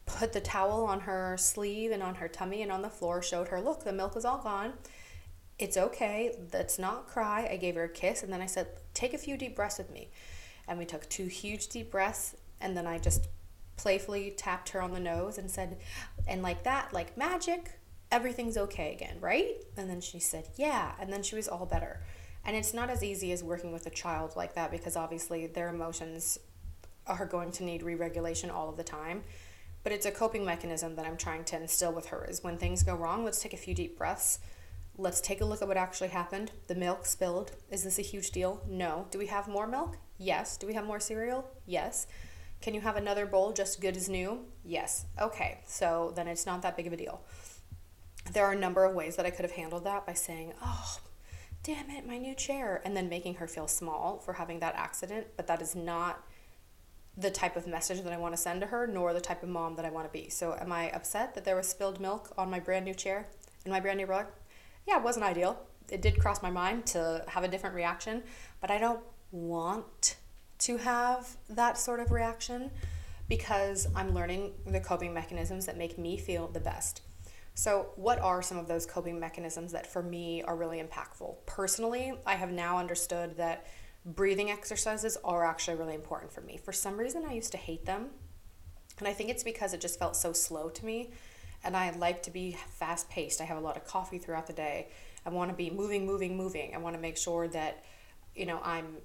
put 0.06 0.32
the 0.32 0.40
towel 0.40 0.84
on 0.84 1.00
her 1.00 1.36
sleeve 1.38 1.90
and 1.90 2.02
on 2.02 2.14
her 2.16 2.28
tummy 2.28 2.62
and 2.62 2.72
on 2.72 2.82
the 2.82 2.90
floor, 2.90 3.22
showed 3.22 3.48
her, 3.48 3.60
look, 3.60 3.84
the 3.84 3.92
milk 3.92 4.16
is 4.16 4.24
all 4.24 4.38
gone. 4.38 4.74
It's 5.58 5.76
okay. 5.76 6.36
Let's 6.52 6.78
not 6.78 7.06
cry. 7.06 7.48
I 7.50 7.56
gave 7.56 7.74
her 7.74 7.84
a 7.84 7.88
kiss 7.88 8.22
and 8.22 8.32
then 8.32 8.40
I 8.40 8.46
said, 8.46 8.68
take 8.94 9.12
a 9.12 9.18
few 9.18 9.36
deep 9.36 9.56
breaths 9.56 9.78
with 9.78 9.90
me 9.90 10.10
and 10.70 10.78
we 10.78 10.86
took 10.86 11.06
two 11.08 11.26
huge 11.26 11.66
deep 11.68 11.90
breaths 11.90 12.36
and 12.60 12.76
then 12.76 12.86
I 12.86 12.98
just 12.98 13.26
playfully 13.76 14.32
tapped 14.36 14.68
her 14.70 14.80
on 14.80 14.92
the 14.92 15.00
nose 15.00 15.36
and 15.36 15.50
said 15.50 15.78
and 16.28 16.42
like 16.42 16.62
that 16.62 16.92
like 16.92 17.16
magic 17.18 17.72
everything's 18.12 18.56
okay 18.56 18.92
again 18.92 19.16
right? 19.20 19.56
And 19.76 19.90
then 19.90 20.00
she 20.00 20.20
said 20.20 20.48
yeah 20.56 20.92
and 21.00 21.12
then 21.12 21.22
she 21.22 21.34
was 21.34 21.48
all 21.48 21.66
better. 21.66 22.00
And 22.44 22.56
it's 22.56 22.72
not 22.72 22.88
as 22.88 23.02
easy 23.02 23.32
as 23.32 23.42
working 23.42 23.72
with 23.72 23.84
a 23.86 23.90
child 23.90 24.34
like 24.36 24.54
that 24.54 24.70
because 24.70 24.96
obviously 24.96 25.46
their 25.46 25.68
emotions 25.68 26.38
are 27.06 27.26
going 27.26 27.50
to 27.52 27.64
need 27.64 27.82
re-regulation 27.82 28.48
all 28.48 28.68
of 28.68 28.76
the 28.76 28.84
time. 28.84 29.24
But 29.82 29.92
it's 29.92 30.06
a 30.06 30.10
coping 30.12 30.44
mechanism 30.44 30.94
that 30.94 31.04
i'm 31.04 31.16
trying 31.16 31.42
to 31.44 31.56
instill 31.56 31.92
with 31.92 32.06
her 32.06 32.24
is 32.26 32.44
when 32.44 32.58
things 32.58 32.84
go 32.84 32.94
wrong 32.94 33.24
let's 33.24 33.42
take 33.42 33.54
a 33.54 33.64
few 33.64 33.74
deep 33.74 33.98
breaths. 33.98 34.38
Let's 34.96 35.20
take 35.20 35.40
a 35.40 35.46
look 35.46 35.62
at 35.62 35.68
what 35.68 35.78
actually 35.78 36.10
happened. 36.10 36.52
The 36.66 36.74
milk 36.74 37.06
spilled. 37.06 37.52
Is 37.70 37.82
this 37.82 37.98
a 37.98 38.02
huge 38.02 38.30
deal? 38.30 38.62
No. 38.68 39.06
Do 39.10 39.18
we 39.18 39.26
have 39.26 39.48
more 39.48 39.66
milk 39.66 39.96
Yes. 40.20 40.58
Do 40.58 40.66
we 40.66 40.74
have 40.74 40.84
more 40.84 41.00
cereal? 41.00 41.48
Yes. 41.64 42.06
Can 42.60 42.74
you 42.74 42.82
have 42.82 42.96
another 42.96 43.24
bowl 43.24 43.52
just 43.52 43.80
good 43.80 43.96
as 43.96 44.06
new? 44.06 44.40
Yes. 44.62 45.06
Okay. 45.18 45.60
So 45.66 46.12
then 46.14 46.28
it's 46.28 46.44
not 46.44 46.60
that 46.60 46.76
big 46.76 46.86
of 46.86 46.92
a 46.92 46.96
deal. 46.96 47.22
There 48.30 48.44
are 48.44 48.52
a 48.52 48.58
number 48.58 48.84
of 48.84 48.94
ways 48.94 49.16
that 49.16 49.24
I 49.24 49.30
could 49.30 49.46
have 49.46 49.52
handled 49.52 49.84
that 49.84 50.06
by 50.06 50.12
saying, 50.12 50.52
oh, 50.62 50.98
damn 51.62 51.88
it, 51.88 52.06
my 52.06 52.18
new 52.18 52.34
chair, 52.34 52.82
and 52.84 52.94
then 52.94 53.08
making 53.08 53.36
her 53.36 53.46
feel 53.46 53.66
small 53.66 54.18
for 54.18 54.34
having 54.34 54.60
that 54.60 54.74
accident. 54.74 55.26
But 55.38 55.46
that 55.46 55.62
is 55.62 55.74
not 55.74 56.22
the 57.16 57.30
type 57.30 57.56
of 57.56 57.66
message 57.66 58.02
that 58.02 58.12
I 58.12 58.18
want 58.18 58.34
to 58.34 58.40
send 58.40 58.60
to 58.60 58.66
her, 58.66 58.86
nor 58.86 59.14
the 59.14 59.22
type 59.22 59.42
of 59.42 59.48
mom 59.48 59.74
that 59.76 59.86
I 59.86 59.90
want 59.90 60.06
to 60.06 60.12
be. 60.12 60.28
So, 60.28 60.54
am 60.60 60.70
I 60.70 60.90
upset 60.90 61.34
that 61.34 61.46
there 61.46 61.56
was 61.56 61.66
spilled 61.66 61.98
milk 61.98 62.30
on 62.36 62.50
my 62.50 62.60
brand 62.60 62.84
new 62.84 62.94
chair 62.94 63.28
in 63.64 63.72
my 63.72 63.80
brand 63.80 63.96
new 63.96 64.06
rug? 64.06 64.26
Yeah, 64.86 64.98
it 64.98 65.02
wasn't 65.02 65.24
ideal. 65.24 65.58
It 65.88 66.02
did 66.02 66.20
cross 66.20 66.42
my 66.42 66.50
mind 66.50 66.86
to 66.88 67.24
have 67.28 67.42
a 67.42 67.48
different 67.48 67.74
reaction, 67.74 68.22
but 68.60 68.70
I 68.70 68.78
don't 68.78 69.00
want 69.32 70.16
to 70.60 70.76
have 70.78 71.36
that 71.48 71.78
sort 71.78 72.00
of 72.00 72.10
reaction 72.10 72.70
because 73.28 73.86
I'm 73.94 74.12
learning 74.12 74.52
the 74.66 74.80
coping 74.80 75.14
mechanisms 75.14 75.66
that 75.66 75.78
make 75.78 75.96
me 75.98 76.16
feel 76.16 76.48
the 76.48 76.60
best. 76.60 77.02
So, 77.54 77.90
what 77.96 78.18
are 78.20 78.42
some 78.42 78.58
of 78.58 78.68
those 78.68 78.86
coping 78.86 79.20
mechanisms 79.20 79.72
that 79.72 79.86
for 79.86 80.02
me 80.02 80.42
are 80.42 80.56
really 80.56 80.82
impactful? 80.82 81.34
Personally, 81.46 82.14
I 82.26 82.34
have 82.34 82.50
now 82.50 82.78
understood 82.78 83.36
that 83.36 83.66
breathing 84.04 84.50
exercises 84.50 85.16
are 85.24 85.44
actually 85.44 85.76
really 85.76 85.94
important 85.94 86.32
for 86.32 86.40
me. 86.40 86.56
For 86.56 86.72
some 86.72 86.96
reason, 86.96 87.24
I 87.28 87.34
used 87.34 87.52
to 87.52 87.58
hate 87.58 87.84
them. 87.84 88.10
And 88.98 89.08
I 89.08 89.12
think 89.12 89.30
it's 89.30 89.44
because 89.44 89.72
it 89.72 89.80
just 89.80 89.98
felt 89.98 90.16
so 90.16 90.32
slow 90.32 90.68
to 90.70 90.86
me. 90.86 91.10
And 91.62 91.76
I 91.76 91.90
like 91.90 92.22
to 92.24 92.30
be 92.30 92.56
fast 92.70 93.10
paced. 93.10 93.40
I 93.40 93.44
have 93.44 93.58
a 93.58 93.60
lot 93.60 93.76
of 93.76 93.84
coffee 93.84 94.18
throughout 94.18 94.46
the 94.46 94.52
day. 94.52 94.88
I 95.26 95.30
want 95.30 95.50
to 95.50 95.56
be 95.56 95.70
moving, 95.70 96.06
moving, 96.06 96.36
moving. 96.36 96.74
I 96.74 96.78
want 96.78 96.96
to 96.96 97.02
make 97.02 97.18
sure 97.18 97.46
that, 97.48 97.84
you 98.34 98.46
know, 98.46 98.60
I'm 98.64 98.96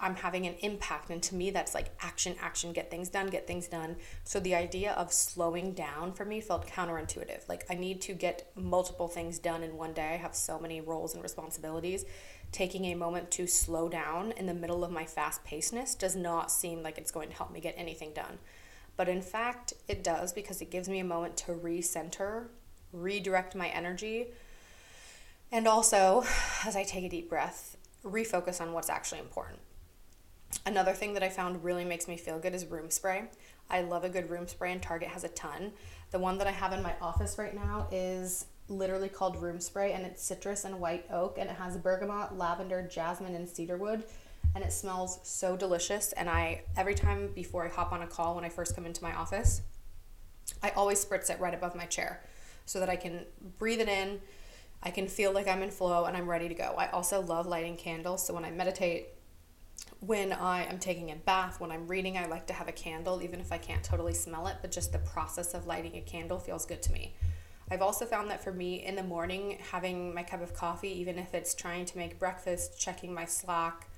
I'm 0.00 0.16
having 0.16 0.46
an 0.46 0.54
impact. 0.60 1.10
And 1.10 1.22
to 1.24 1.34
me, 1.34 1.50
that's 1.50 1.74
like 1.74 1.90
action, 2.00 2.34
action, 2.40 2.72
get 2.72 2.90
things 2.90 3.08
done, 3.08 3.28
get 3.28 3.46
things 3.46 3.68
done. 3.68 3.96
So 4.24 4.40
the 4.40 4.54
idea 4.54 4.92
of 4.92 5.12
slowing 5.12 5.72
down 5.72 6.12
for 6.12 6.24
me 6.24 6.40
felt 6.40 6.66
counterintuitive. 6.66 7.48
Like 7.48 7.64
I 7.70 7.74
need 7.74 8.00
to 8.02 8.12
get 8.12 8.50
multiple 8.54 9.08
things 9.08 9.38
done 9.38 9.62
in 9.62 9.76
one 9.76 9.92
day. 9.92 10.14
I 10.14 10.16
have 10.16 10.34
so 10.34 10.58
many 10.58 10.80
roles 10.80 11.14
and 11.14 11.22
responsibilities. 11.22 12.04
Taking 12.52 12.86
a 12.86 12.94
moment 12.94 13.30
to 13.32 13.46
slow 13.46 13.88
down 13.88 14.32
in 14.32 14.46
the 14.46 14.54
middle 14.54 14.84
of 14.84 14.90
my 14.90 15.04
fast 15.04 15.44
pacedness 15.44 15.94
does 15.98 16.14
not 16.14 16.50
seem 16.50 16.82
like 16.82 16.98
it's 16.98 17.10
going 17.10 17.30
to 17.30 17.36
help 17.36 17.52
me 17.52 17.60
get 17.60 17.74
anything 17.76 18.12
done. 18.12 18.38
But 18.96 19.08
in 19.08 19.22
fact, 19.22 19.72
it 19.88 20.04
does 20.04 20.32
because 20.32 20.62
it 20.62 20.70
gives 20.70 20.88
me 20.88 21.00
a 21.00 21.04
moment 21.04 21.36
to 21.38 21.52
recenter, 21.52 22.46
redirect 22.92 23.56
my 23.56 23.68
energy, 23.68 24.28
and 25.50 25.68
also, 25.68 26.24
as 26.66 26.74
I 26.74 26.82
take 26.82 27.04
a 27.04 27.08
deep 27.08 27.28
breath, 27.28 27.76
refocus 28.04 28.60
on 28.60 28.72
what's 28.72 28.90
actually 28.90 29.20
important. 29.20 29.60
Another 30.66 30.92
thing 30.92 31.14
that 31.14 31.22
I 31.22 31.28
found 31.28 31.62
really 31.62 31.84
makes 31.84 32.08
me 32.08 32.16
feel 32.16 32.38
good 32.38 32.54
is 32.54 32.66
room 32.66 32.90
spray. 32.90 33.24
I 33.70 33.82
love 33.82 34.04
a 34.04 34.08
good 34.08 34.30
room 34.30 34.48
spray, 34.48 34.72
and 34.72 34.82
Target 34.82 35.08
has 35.08 35.24
a 35.24 35.28
ton. 35.28 35.72
The 36.10 36.18
one 36.18 36.38
that 36.38 36.46
I 36.46 36.52
have 36.52 36.72
in 36.72 36.82
my 36.82 36.94
office 37.00 37.38
right 37.38 37.54
now 37.54 37.88
is 37.90 38.46
literally 38.68 39.08
called 39.08 39.40
room 39.42 39.60
spray, 39.60 39.92
and 39.92 40.06
it's 40.06 40.22
citrus 40.22 40.64
and 40.64 40.80
white 40.80 41.06
oak, 41.10 41.36
and 41.38 41.50
it 41.50 41.56
has 41.56 41.76
bergamot, 41.76 42.36
lavender, 42.36 42.82
jasmine, 42.82 43.34
and 43.34 43.48
cedarwood, 43.48 44.04
and 44.54 44.64
it 44.64 44.72
smells 44.72 45.20
so 45.22 45.56
delicious. 45.56 46.12
And 46.12 46.28
I 46.28 46.62
every 46.76 46.94
time 46.94 47.30
before 47.34 47.64
I 47.64 47.68
hop 47.68 47.92
on 47.92 48.02
a 48.02 48.06
call 48.06 48.34
when 48.34 48.44
I 48.44 48.48
first 48.48 48.74
come 48.74 48.86
into 48.86 49.02
my 49.02 49.14
office, 49.14 49.62
I 50.62 50.70
always 50.70 51.04
spritz 51.04 51.30
it 51.30 51.40
right 51.40 51.54
above 51.54 51.74
my 51.74 51.86
chair 51.86 52.22
so 52.66 52.80
that 52.80 52.88
I 52.88 52.96
can 52.96 53.26
breathe 53.58 53.80
it 53.80 53.88
in. 53.88 54.20
I 54.82 54.90
can 54.90 55.08
feel 55.08 55.32
like 55.32 55.48
I'm 55.48 55.62
in 55.62 55.70
flow 55.70 56.04
and 56.04 56.16
I'm 56.16 56.28
ready 56.28 56.48
to 56.48 56.54
go. 56.54 56.74
I 56.76 56.90
also 56.90 57.20
love 57.20 57.46
lighting 57.46 57.76
candles, 57.76 58.26
so 58.26 58.34
when 58.34 58.44
I 58.44 58.50
meditate, 58.50 59.08
when 60.00 60.32
I 60.32 60.64
am 60.64 60.78
taking 60.78 61.10
a 61.10 61.16
bath, 61.16 61.60
when 61.60 61.70
I'm 61.70 61.86
reading, 61.86 62.18
I 62.18 62.26
like 62.26 62.46
to 62.48 62.52
have 62.52 62.68
a 62.68 62.72
candle, 62.72 63.22
even 63.22 63.40
if 63.40 63.52
I 63.52 63.58
can't 63.58 63.82
totally 63.82 64.14
smell 64.14 64.46
it, 64.46 64.56
but 64.60 64.70
just 64.70 64.92
the 64.92 64.98
process 64.98 65.54
of 65.54 65.66
lighting 65.66 65.96
a 65.96 66.00
candle 66.00 66.38
feels 66.38 66.66
good 66.66 66.82
to 66.82 66.92
me. 66.92 67.14
I've 67.70 67.80
also 67.80 68.04
found 68.04 68.30
that 68.30 68.44
for 68.44 68.52
me 68.52 68.84
in 68.84 68.96
the 68.96 69.02
morning, 69.02 69.58
having 69.70 70.14
my 70.14 70.22
cup 70.22 70.42
of 70.42 70.52
coffee, 70.52 71.00
even 71.00 71.18
if 71.18 71.32
it's 71.32 71.54
trying 71.54 71.86
to 71.86 71.98
make 71.98 72.18
breakfast, 72.18 72.78
checking 72.78 73.14
my 73.14 73.24
Slack, 73.24 73.88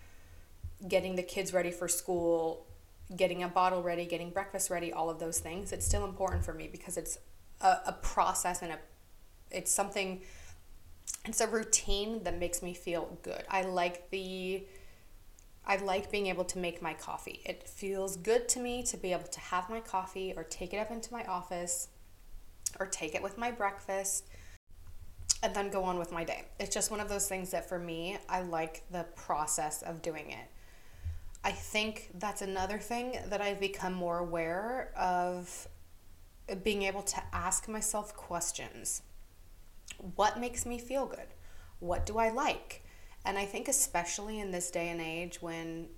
getting 0.86 1.16
the 1.16 1.22
kids 1.22 1.52
ready 1.52 1.72
for 1.72 1.88
school, 1.88 2.66
getting 3.16 3.42
a 3.42 3.48
bottle 3.48 3.82
ready, 3.82 4.04
getting 4.04 4.30
breakfast 4.30 4.70
ready, 4.70 4.92
all 4.92 5.10
of 5.10 5.18
those 5.18 5.40
things. 5.40 5.72
It's 5.72 5.86
still 5.86 6.04
important 6.04 6.44
for 6.44 6.52
me 6.52 6.68
because 6.70 6.96
it's 6.96 7.18
a, 7.60 7.78
a 7.86 7.92
process 8.02 8.62
and 8.62 8.72
a 8.72 8.78
it's 9.50 9.70
something 9.70 10.22
it's 11.24 11.40
a 11.40 11.46
routine 11.46 12.22
that 12.24 12.38
makes 12.38 12.62
me 12.62 12.74
feel 12.74 13.18
good. 13.22 13.44
I 13.48 13.62
like 13.62 14.10
the 14.10 14.64
I 15.66 15.76
like 15.76 16.10
being 16.10 16.28
able 16.28 16.44
to 16.44 16.58
make 16.58 16.80
my 16.80 16.94
coffee. 16.94 17.40
It 17.44 17.68
feels 17.68 18.16
good 18.16 18.48
to 18.50 18.60
me 18.60 18.82
to 18.84 18.96
be 18.96 19.12
able 19.12 19.26
to 19.26 19.40
have 19.40 19.68
my 19.68 19.80
coffee 19.80 20.32
or 20.36 20.44
take 20.44 20.72
it 20.72 20.78
up 20.78 20.90
into 20.90 21.12
my 21.12 21.24
office 21.24 21.88
or 22.78 22.86
take 22.86 23.14
it 23.14 23.22
with 23.22 23.36
my 23.36 23.50
breakfast 23.50 24.28
and 25.42 25.54
then 25.54 25.70
go 25.70 25.82
on 25.84 25.98
with 25.98 26.12
my 26.12 26.24
day. 26.24 26.44
It's 26.60 26.74
just 26.74 26.90
one 26.90 27.00
of 27.00 27.08
those 27.08 27.28
things 27.28 27.50
that 27.50 27.68
for 27.68 27.78
me, 27.78 28.18
I 28.28 28.42
like 28.42 28.84
the 28.90 29.04
process 29.16 29.82
of 29.82 30.02
doing 30.02 30.30
it. 30.30 30.50
I 31.44 31.52
think 31.52 32.10
that's 32.18 32.42
another 32.42 32.78
thing 32.78 33.18
that 33.26 33.40
I've 33.40 33.60
become 33.60 33.92
more 33.92 34.18
aware 34.18 34.92
of 34.96 35.68
being 36.62 36.82
able 36.82 37.02
to 37.02 37.22
ask 37.32 37.68
myself 37.68 38.14
questions. 38.14 39.02
What 40.14 40.40
makes 40.40 40.64
me 40.64 40.78
feel 40.78 41.06
good? 41.06 41.34
What 41.80 42.06
do 42.06 42.18
I 42.18 42.30
like? 42.30 42.84
And 43.26 43.36
I 43.36 43.44
think, 43.44 43.66
especially 43.66 44.38
in 44.38 44.52
this 44.52 44.70
day 44.70 44.88
and 44.88 45.00
age 45.00 45.42
when 45.42 45.88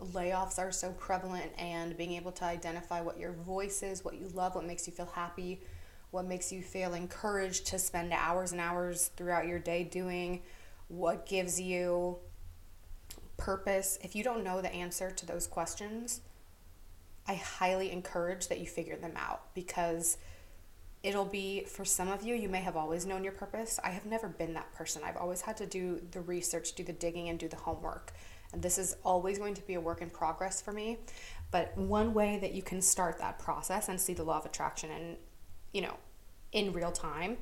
layoffs 0.00 0.58
are 0.58 0.70
so 0.70 0.92
prevalent 0.92 1.50
and 1.58 1.96
being 1.96 2.12
able 2.12 2.30
to 2.32 2.44
identify 2.44 3.00
what 3.00 3.18
your 3.18 3.32
voice 3.32 3.82
is, 3.82 4.04
what 4.04 4.14
you 4.14 4.28
love, 4.28 4.54
what 4.54 4.64
makes 4.64 4.86
you 4.86 4.92
feel 4.92 5.10
happy, 5.14 5.60
what 6.12 6.26
makes 6.26 6.52
you 6.52 6.62
feel 6.62 6.94
encouraged 6.94 7.66
to 7.66 7.78
spend 7.78 8.12
hours 8.12 8.52
and 8.52 8.60
hours 8.60 9.10
throughout 9.16 9.48
your 9.48 9.58
day 9.58 9.82
doing, 9.82 10.42
what 10.86 11.26
gives 11.26 11.60
you 11.60 12.18
purpose. 13.36 13.98
If 14.02 14.14
you 14.14 14.22
don't 14.22 14.44
know 14.44 14.62
the 14.62 14.72
answer 14.72 15.10
to 15.10 15.26
those 15.26 15.48
questions, 15.48 16.20
I 17.26 17.34
highly 17.34 17.90
encourage 17.90 18.46
that 18.46 18.60
you 18.60 18.66
figure 18.66 18.96
them 18.96 19.14
out 19.16 19.52
because 19.54 20.18
it'll 21.04 21.24
be 21.24 21.64
for 21.64 21.84
some 21.84 22.08
of 22.08 22.24
you, 22.24 22.34
you 22.34 22.48
may 22.48 22.60
have 22.60 22.76
always 22.76 23.06
known 23.06 23.22
your 23.22 23.34
purpose. 23.34 23.78
I 23.84 23.90
have 23.90 24.06
never 24.06 24.26
been 24.26 24.54
that 24.54 24.72
person. 24.74 25.02
I've 25.04 25.18
always 25.18 25.42
had 25.42 25.56
to 25.58 25.66
do 25.66 26.00
the 26.10 26.22
research, 26.22 26.72
do 26.72 26.82
the 26.82 26.94
digging, 26.94 27.28
and 27.28 27.38
do 27.38 27.46
the 27.46 27.56
homework. 27.56 28.12
And 28.52 28.62
this 28.62 28.78
is 28.78 28.96
always 29.04 29.38
going 29.38 29.54
to 29.54 29.62
be 29.66 29.74
a 29.74 29.80
work 29.80 30.00
in 30.00 30.10
progress 30.10 30.62
for 30.62 30.72
me. 30.72 30.98
But 31.50 31.76
one 31.76 32.14
way 32.14 32.38
that 32.40 32.54
you 32.54 32.62
can 32.62 32.80
start 32.80 33.18
that 33.18 33.38
process 33.38 33.88
and 33.88 34.00
see 34.00 34.14
the 34.14 34.24
law 34.24 34.38
of 34.38 34.46
attraction 34.46 34.90
and 34.90 35.16
you 35.74 35.82
know, 35.82 35.96
in 36.52 36.72
real 36.72 36.92
time 36.92 37.36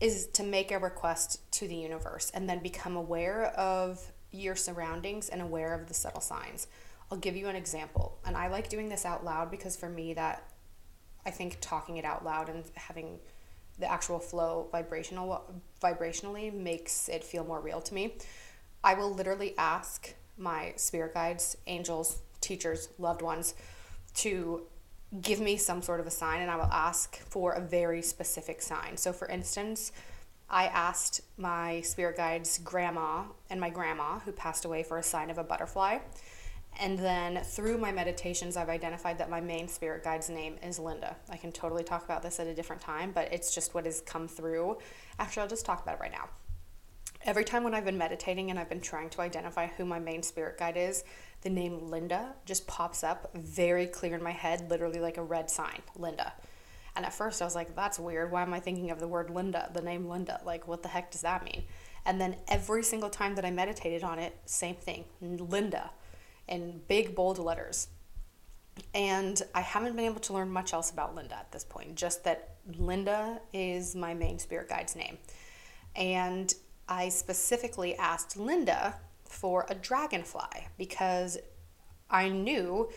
is 0.00 0.26
to 0.28 0.42
make 0.42 0.72
a 0.72 0.78
request 0.78 1.52
to 1.52 1.68
the 1.68 1.76
universe 1.76 2.32
and 2.34 2.48
then 2.48 2.58
become 2.58 2.96
aware 2.96 3.46
of 3.46 4.10
your 4.32 4.56
surroundings 4.56 5.28
and 5.28 5.40
aware 5.40 5.74
of 5.74 5.86
the 5.86 5.94
subtle 5.94 6.20
signs. 6.20 6.66
I'll 7.10 7.18
give 7.18 7.36
you 7.36 7.48
an 7.48 7.56
example. 7.56 8.18
And 8.24 8.36
I 8.36 8.48
like 8.48 8.68
doing 8.68 8.88
this 8.88 9.04
out 9.04 9.24
loud 9.24 9.50
because 9.50 9.76
for 9.76 9.88
me 9.88 10.14
that 10.14 10.49
I 11.26 11.30
think 11.30 11.58
talking 11.60 11.96
it 11.96 12.04
out 12.04 12.24
loud 12.24 12.48
and 12.48 12.64
having 12.74 13.18
the 13.78 13.90
actual 13.90 14.18
flow 14.18 14.68
vibrational 14.70 15.44
vibrationally 15.82 16.52
makes 16.52 17.08
it 17.08 17.24
feel 17.24 17.44
more 17.44 17.60
real 17.60 17.80
to 17.80 17.94
me. 17.94 18.14
I 18.84 18.94
will 18.94 19.12
literally 19.12 19.54
ask 19.58 20.14
my 20.36 20.72
spirit 20.76 21.14
guides, 21.14 21.56
angels, 21.66 22.20
teachers, 22.40 22.88
loved 22.98 23.22
ones 23.22 23.54
to 24.14 24.62
give 25.20 25.40
me 25.40 25.56
some 25.56 25.82
sort 25.82 26.00
of 26.00 26.06
a 26.06 26.10
sign 26.10 26.40
and 26.40 26.50
I 26.50 26.56
will 26.56 26.64
ask 26.64 27.18
for 27.18 27.52
a 27.52 27.60
very 27.60 28.00
specific 28.02 28.62
sign. 28.62 28.96
So, 28.96 29.12
for 29.12 29.28
instance, 29.28 29.92
I 30.48 30.66
asked 30.66 31.20
my 31.36 31.80
spirit 31.82 32.16
guide's 32.16 32.58
grandma 32.58 33.24
and 33.48 33.60
my 33.60 33.70
grandma, 33.70 34.18
who 34.20 34.32
passed 34.32 34.64
away, 34.64 34.82
for 34.82 34.98
a 34.98 35.02
sign 35.02 35.30
of 35.30 35.38
a 35.38 35.44
butterfly. 35.44 35.98
And 36.78 36.98
then 36.98 37.42
through 37.42 37.78
my 37.78 37.92
meditations, 37.92 38.56
I've 38.56 38.68
identified 38.68 39.18
that 39.18 39.28
my 39.28 39.40
main 39.40 39.68
spirit 39.68 40.02
guide's 40.02 40.30
name 40.30 40.56
is 40.62 40.78
Linda. 40.78 41.16
I 41.28 41.36
can 41.36 41.52
totally 41.52 41.84
talk 41.84 42.04
about 42.04 42.22
this 42.22 42.40
at 42.40 42.46
a 42.46 42.54
different 42.54 42.80
time, 42.80 43.12
but 43.12 43.32
it's 43.32 43.54
just 43.54 43.74
what 43.74 43.84
has 43.84 44.00
come 44.00 44.28
through. 44.28 44.78
Actually, 45.18 45.42
I'll 45.42 45.48
just 45.48 45.66
talk 45.66 45.82
about 45.82 45.96
it 45.96 46.00
right 46.00 46.12
now. 46.12 46.28
Every 47.24 47.44
time 47.44 47.64
when 47.64 47.74
I've 47.74 47.84
been 47.84 47.98
meditating 47.98 48.50
and 48.50 48.58
I've 48.58 48.70
been 48.70 48.80
trying 48.80 49.10
to 49.10 49.20
identify 49.20 49.66
who 49.66 49.84
my 49.84 49.98
main 49.98 50.22
spirit 50.22 50.56
guide 50.56 50.78
is, 50.78 51.04
the 51.42 51.50
name 51.50 51.90
Linda 51.90 52.34
just 52.46 52.66
pops 52.66 53.04
up 53.04 53.30
very 53.34 53.86
clear 53.86 54.14
in 54.14 54.22
my 54.22 54.30
head, 54.30 54.70
literally 54.70 55.00
like 55.00 55.18
a 55.18 55.22
red 55.22 55.50
sign, 55.50 55.82
Linda. 55.96 56.32
And 56.96 57.04
at 57.04 57.12
first 57.12 57.42
I 57.42 57.44
was 57.44 57.54
like, 57.54 57.76
that's 57.76 57.98
weird. 57.98 58.30
Why 58.30 58.40
am 58.42 58.54
I 58.54 58.60
thinking 58.60 58.90
of 58.90 59.00
the 59.00 59.08
word 59.08 59.28
Linda, 59.28 59.70
the 59.74 59.82
name 59.82 60.08
Linda? 60.08 60.40
Like, 60.44 60.66
what 60.66 60.82
the 60.82 60.88
heck 60.88 61.10
does 61.10 61.20
that 61.20 61.44
mean? 61.44 61.64
And 62.06 62.18
then 62.18 62.36
every 62.48 62.82
single 62.82 63.10
time 63.10 63.34
that 63.34 63.44
I 63.44 63.50
meditated 63.50 64.02
on 64.02 64.18
it, 64.18 64.36
same 64.46 64.76
thing, 64.76 65.04
Linda, 65.20 65.90
in 66.50 66.80
big 66.88 67.14
bold 67.14 67.38
letters. 67.38 67.88
And 68.94 69.40
I 69.54 69.60
haven't 69.60 69.96
been 69.96 70.06
able 70.06 70.20
to 70.20 70.32
learn 70.32 70.50
much 70.50 70.72
else 70.72 70.90
about 70.90 71.14
Linda 71.14 71.36
at 71.36 71.52
this 71.52 71.64
point, 71.64 71.94
just 71.94 72.24
that 72.24 72.56
Linda 72.78 73.40
is 73.52 73.94
my 73.94 74.14
main 74.14 74.38
spirit 74.38 74.68
guide's 74.68 74.96
name. 74.96 75.18
And 75.96 76.52
I 76.88 77.08
specifically 77.08 77.94
asked 77.96 78.36
Linda 78.36 78.96
for 79.24 79.66
a 79.68 79.74
dragonfly 79.74 80.68
because 80.76 81.38
I 82.10 82.28
knew 82.28 82.90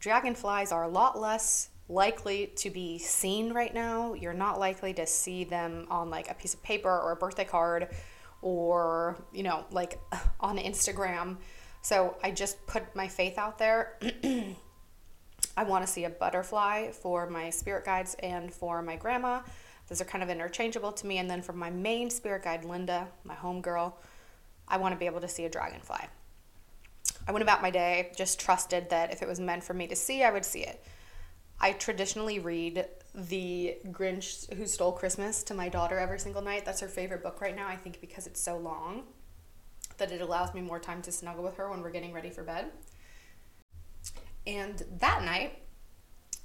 dragonflies 0.00 0.70
are 0.70 0.84
a 0.84 0.88
lot 0.88 1.18
less 1.18 1.70
likely 1.88 2.52
to 2.56 2.70
be 2.70 2.98
seen 2.98 3.52
right 3.52 3.72
now. 3.72 4.12
You're 4.12 4.34
not 4.34 4.60
likely 4.60 4.92
to 4.94 5.06
see 5.06 5.44
them 5.44 5.86
on 5.90 6.10
like 6.10 6.30
a 6.30 6.34
piece 6.34 6.54
of 6.54 6.62
paper 6.62 6.90
or 6.90 7.12
a 7.12 7.16
birthday 7.16 7.44
card 7.44 7.88
or, 8.42 9.16
you 9.32 9.42
know, 9.42 9.64
like 9.70 9.98
on 10.40 10.58
Instagram. 10.58 11.38
So 11.82 12.16
I 12.22 12.30
just 12.30 12.66
put 12.66 12.94
my 12.94 13.08
faith 13.08 13.38
out 13.38 13.58
there. 13.58 13.98
I 15.56 15.64
want 15.64 15.86
to 15.86 15.92
see 15.92 16.04
a 16.04 16.10
butterfly 16.10 16.90
for 16.90 17.28
my 17.28 17.50
spirit 17.50 17.84
guides 17.84 18.14
and 18.20 18.52
for 18.52 18.82
my 18.82 18.96
grandma. 18.96 19.40
Those 19.88 20.00
are 20.00 20.04
kind 20.04 20.22
of 20.22 20.30
interchangeable 20.30 20.92
to 20.92 21.06
me. 21.06 21.18
And 21.18 21.30
then 21.30 21.42
for 21.42 21.52
my 21.52 21.70
main 21.70 22.10
spirit 22.10 22.44
guide, 22.44 22.64
Linda, 22.64 23.08
my 23.24 23.34
homegirl, 23.34 23.92
I 24.66 24.76
want 24.76 24.94
to 24.94 24.98
be 24.98 25.06
able 25.06 25.20
to 25.20 25.28
see 25.28 25.44
a 25.46 25.48
dragonfly. 25.48 26.06
I 27.26 27.32
went 27.32 27.42
about 27.42 27.62
my 27.62 27.70
day, 27.70 28.12
just 28.16 28.38
trusted 28.38 28.90
that 28.90 29.12
if 29.12 29.22
it 29.22 29.28
was 29.28 29.40
meant 29.40 29.64
for 29.64 29.74
me 29.74 29.86
to 29.88 29.96
see, 29.96 30.22
I 30.22 30.30
would 30.30 30.44
see 30.44 30.60
it. 30.60 30.84
I 31.60 31.72
traditionally 31.72 32.38
read 32.38 32.86
The 33.14 33.78
Grinch 33.88 34.52
Who 34.54 34.66
Stole 34.66 34.92
Christmas 34.92 35.42
to 35.44 35.54
my 35.54 35.68
daughter 35.68 35.98
every 35.98 36.20
single 36.20 36.42
night. 36.42 36.64
That's 36.64 36.80
her 36.80 36.88
favorite 36.88 37.22
book 37.22 37.40
right 37.40 37.56
now, 37.56 37.66
I 37.66 37.76
think, 37.76 38.00
because 38.00 38.26
it's 38.26 38.40
so 38.40 38.56
long 38.58 39.04
that 39.98 40.12
it 40.12 40.20
allows 40.20 40.54
me 40.54 40.60
more 40.60 40.78
time 40.78 41.02
to 41.02 41.12
snuggle 41.12 41.44
with 41.44 41.56
her 41.56 41.70
when 41.70 41.82
we're 41.82 41.90
getting 41.90 42.12
ready 42.12 42.30
for 42.30 42.42
bed. 42.42 42.70
And 44.46 44.82
that 44.98 45.22
night, 45.24 45.58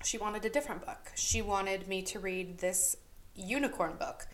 she 0.03 0.17
wanted 0.17 0.43
a 0.45 0.49
different 0.49 0.85
book. 0.85 1.11
She 1.15 1.41
wanted 1.41 1.87
me 1.87 2.01
to 2.03 2.19
read 2.19 2.57
this 2.57 2.97
unicorn 3.35 3.95
book. 3.97 4.27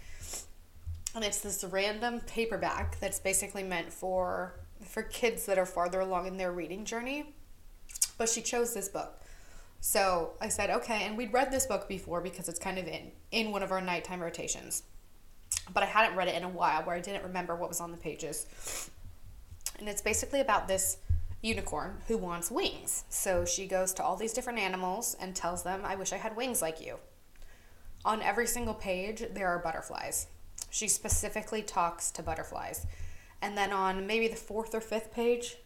And 1.15 1.23
it's 1.23 1.41
this 1.41 1.63
random 1.63 2.21
paperback 2.21 2.99
that's 2.99 3.19
basically 3.19 3.63
meant 3.63 3.91
for 3.91 4.59
for 4.81 5.03
kids 5.03 5.45
that 5.45 5.57
are 5.57 5.65
farther 5.65 5.99
along 5.99 6.25
in 6.25 6.37
their 6.37 6.51
reading 6.51 6.85
journey. 6.85 7.35
But 8.17 8.29
she 8.29 8.41
chose 8.41 8.73
this 8.73 8.87
book. 8.87 9.21
So 9.81 10.31
i 10.41 10.49
said 10.49 10.69
okay 10.69 11.03
and 11.03 11.17
we'd 11.17 11.33
read 11.33 11.51
this 11.51 11.65
book 11.65 11.87
before 11.87 12.21
because 12.21 12.49
it's 12.49 12.59
kind 12.59 12.77
of 12.77 12.87
in 12.87 13.11
in 13.31 13.51
one 13.51 13.63
of 13.63 13.71
our 13.71 13.81
nighttime 13.81 14.21
rotations. 14.21 14.83
But 15.73 15.83
i 15.83 15.85
hadn't 15.85 16.17
read 16.17 16.27
it 16.27 16.35
in 16.35 16.43
a 16.43 16.49
while 16.49 16.83
where 16.83 16.95
i 16.95 16.99
didn't 16.99 17.23
remember 17.23 17.55
what 17.55 17.69
was 17.69 17.79
on 17.79 17.91
the 17.91 17.97
pages 17.97 18.45
and 19.79 19.89
it's 19.89 20.01
basically 20.01 20.39
about 20.39 20.67
this 20.67 20.97
unicorn 21.41 21.97
who 22.07 22.17
wants 22.17 22.51
wings 22.51 23.05
so 23.09 23.45
she 23.45 23.65
goes 23.65 23.93
to 23.93 24.03
all 24.03 24.17
these 24.17 24.33
different 24.33 24.59
animals 24.59 25.15
and 25.19 25.35
tells 25.35 25.63
them 25.63 25.81
i 25.85 25.95
wish 25.95 26.11
i 26.11 26.17
had 26.17 26.35
wings 26.35 26.61
like 26.61 26.85
you 26.85 26.97
on 28.03 28.21
every 28.21 28.45
single 28.45 28.73
page 28.73 29.23
there 29.33 29.47
are 29.47 29.59
butterflies 29.59 30.27
she 30.69 30.87
specifically 30.87 31.61
talks 31.61 32.11
to 32.11 32.23
butterflies. 32.23 32.85
And 33.41 33.57
then 33.57 33.71
on 33.71 34.05
maybe 34.05 34.27
the 34.27 34.35
fourth 34.35 34.75
or 34.75 34.81
fifth 34.81 35.13
page, 35.13 35.57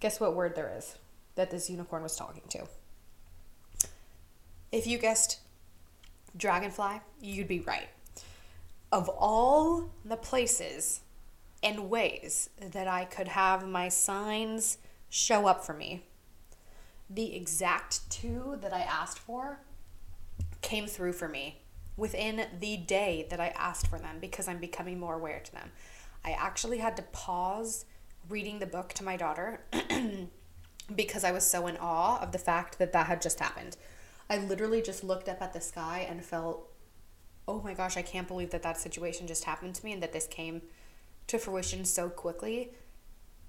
guess 0.00 0.20
what 0.20 0.34
word 0.34 0.54
there 0.54 0.72
is 0.76 0.96
that 1.34 1.50
this 1.50 1.70
unicorn 1.70 2.02
was 2.02 2.16
talking 2.16 2.42
to? 2.50 2.66
If 4.70 4.86
you 4.86 4.98
guessed 4.98 5.40
dragonfly, 6.36 7.00
you'd 7.20 7.48
be 7.48 7.60
right. 7.60 7.88
Of 8.90 9.08
all 9.08 9.90
the 10.04 10.16
places 10.16 11.00
and 11.62 11.88
ways 11.88 12.50
that 12.60 12.88
I 12.88 13.04
could 13.04 13.28
have 13.28 13.66
my 13.66 13.88
signs 13.88 14.78
show 15.08 15.46
up 15.46 15.64
for 15.64 15.72
me, 15.72 16.04
the 17.08 17.34
exact 17.36 18.10
two 18.10 18.58
that 18.60 18.72
I 18.72 18.80
asked 18.80 19.18
for 19.18 19.60
came 20.62 20.86
through 20.86 21.12
for 21.12 21.28
me 21.28 21.62
within 21.96 22.46
the 22.58 22.76
day 22.76 23.26
that 23.30 23.40
I 23.40 23.48
asked 23.48 23.86
for 23.86 23.98
them 23.98 24.16
because 24.20 24.48
I'm 24.48 24.58
becoming 24.58 24.98
more 24.98 25.14
aware 25.14 25.40
to 25.40 25.52
them. 25.52 25.70
I 26.24 26.32
actually 26.32 26.78
had 26.78 26.96
to 26.96 27.02
pause 27.02 27.84
reading 28.28 28.58
the 28.58 28.66
book 28.66 28.92
to 28.94 29.04
my 29.04 29.16
daughter 29.16 29.60
because 30.94 31.24
I 31.24 31.32
was 31.32 31.44
so 31.44 31.66
in 31.66 31.76
awe 31.78 32.20
of 32.20 32.32
the 32.32 32.38
fact 32.38 32.78
that 32.78 32.92
that 32.92 33.06
had 33.06 33.20
just 33.20 33.40
happened. 33.40 33.76
I 34.30 34.38
literally 34.38 34.80
just 34.80 35.04
looked 35.04 35.28
up 35.28 35.42
at 35.42 35.52
the 35.52 35.60
sky 35.60 36.06
and 36.08 36.24
felt, 36.24 36.70
oh 37.46 37.60
my 37.60 37.74
gosh, 37.74 37.96
I 37.96 38.02
can't 38.02 38.28
believe 38.28 38.50
that 38.50 38.62
that 38.62 38.78
situation 38.78 39.26
just 39.26 39.44
happened 39.44 39.74
to 39.74 39.84
me 39.84 39.92
and 39.92 40.02
that 40.02 40.12
this 40.12 40.26
came 40.26 40.62
to 41.28 41.38
fruition 41.38 41.84
so 41.84 42.08
quickly. 42.08 42.72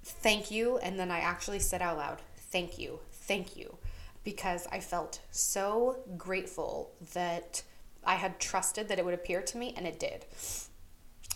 Thank 0.03 0.51
you. 0.51 0.77
And 0.77 0.99
then 0.99 1.12
I 1.12 1.19
actually 1.19 1.59
said 1.59 1.81
out 1.81 1.97
loud, 1.97 2.21
thank 2.38 2.77
you, 2.77 2.99
thank 3.12 3.55
you. 3.55 3.77
because 4.23 4.67
I 4.71 4.79
felt 4.79 5.19
so 5.31 5.99
grateful 6.17 6.91
that 7.13 7.63
I 8.03 8.15
had 8.15 8.39
trusted 8.39 8.88
that 8.88 8.99
it 8.99 9.05
would 9.05 9.13
appear 9.13 9.41
to 9.41 9.57
me 9.57 9.73
and 9.75 9.86
it 9.86 9.99
did. 9.99 10.25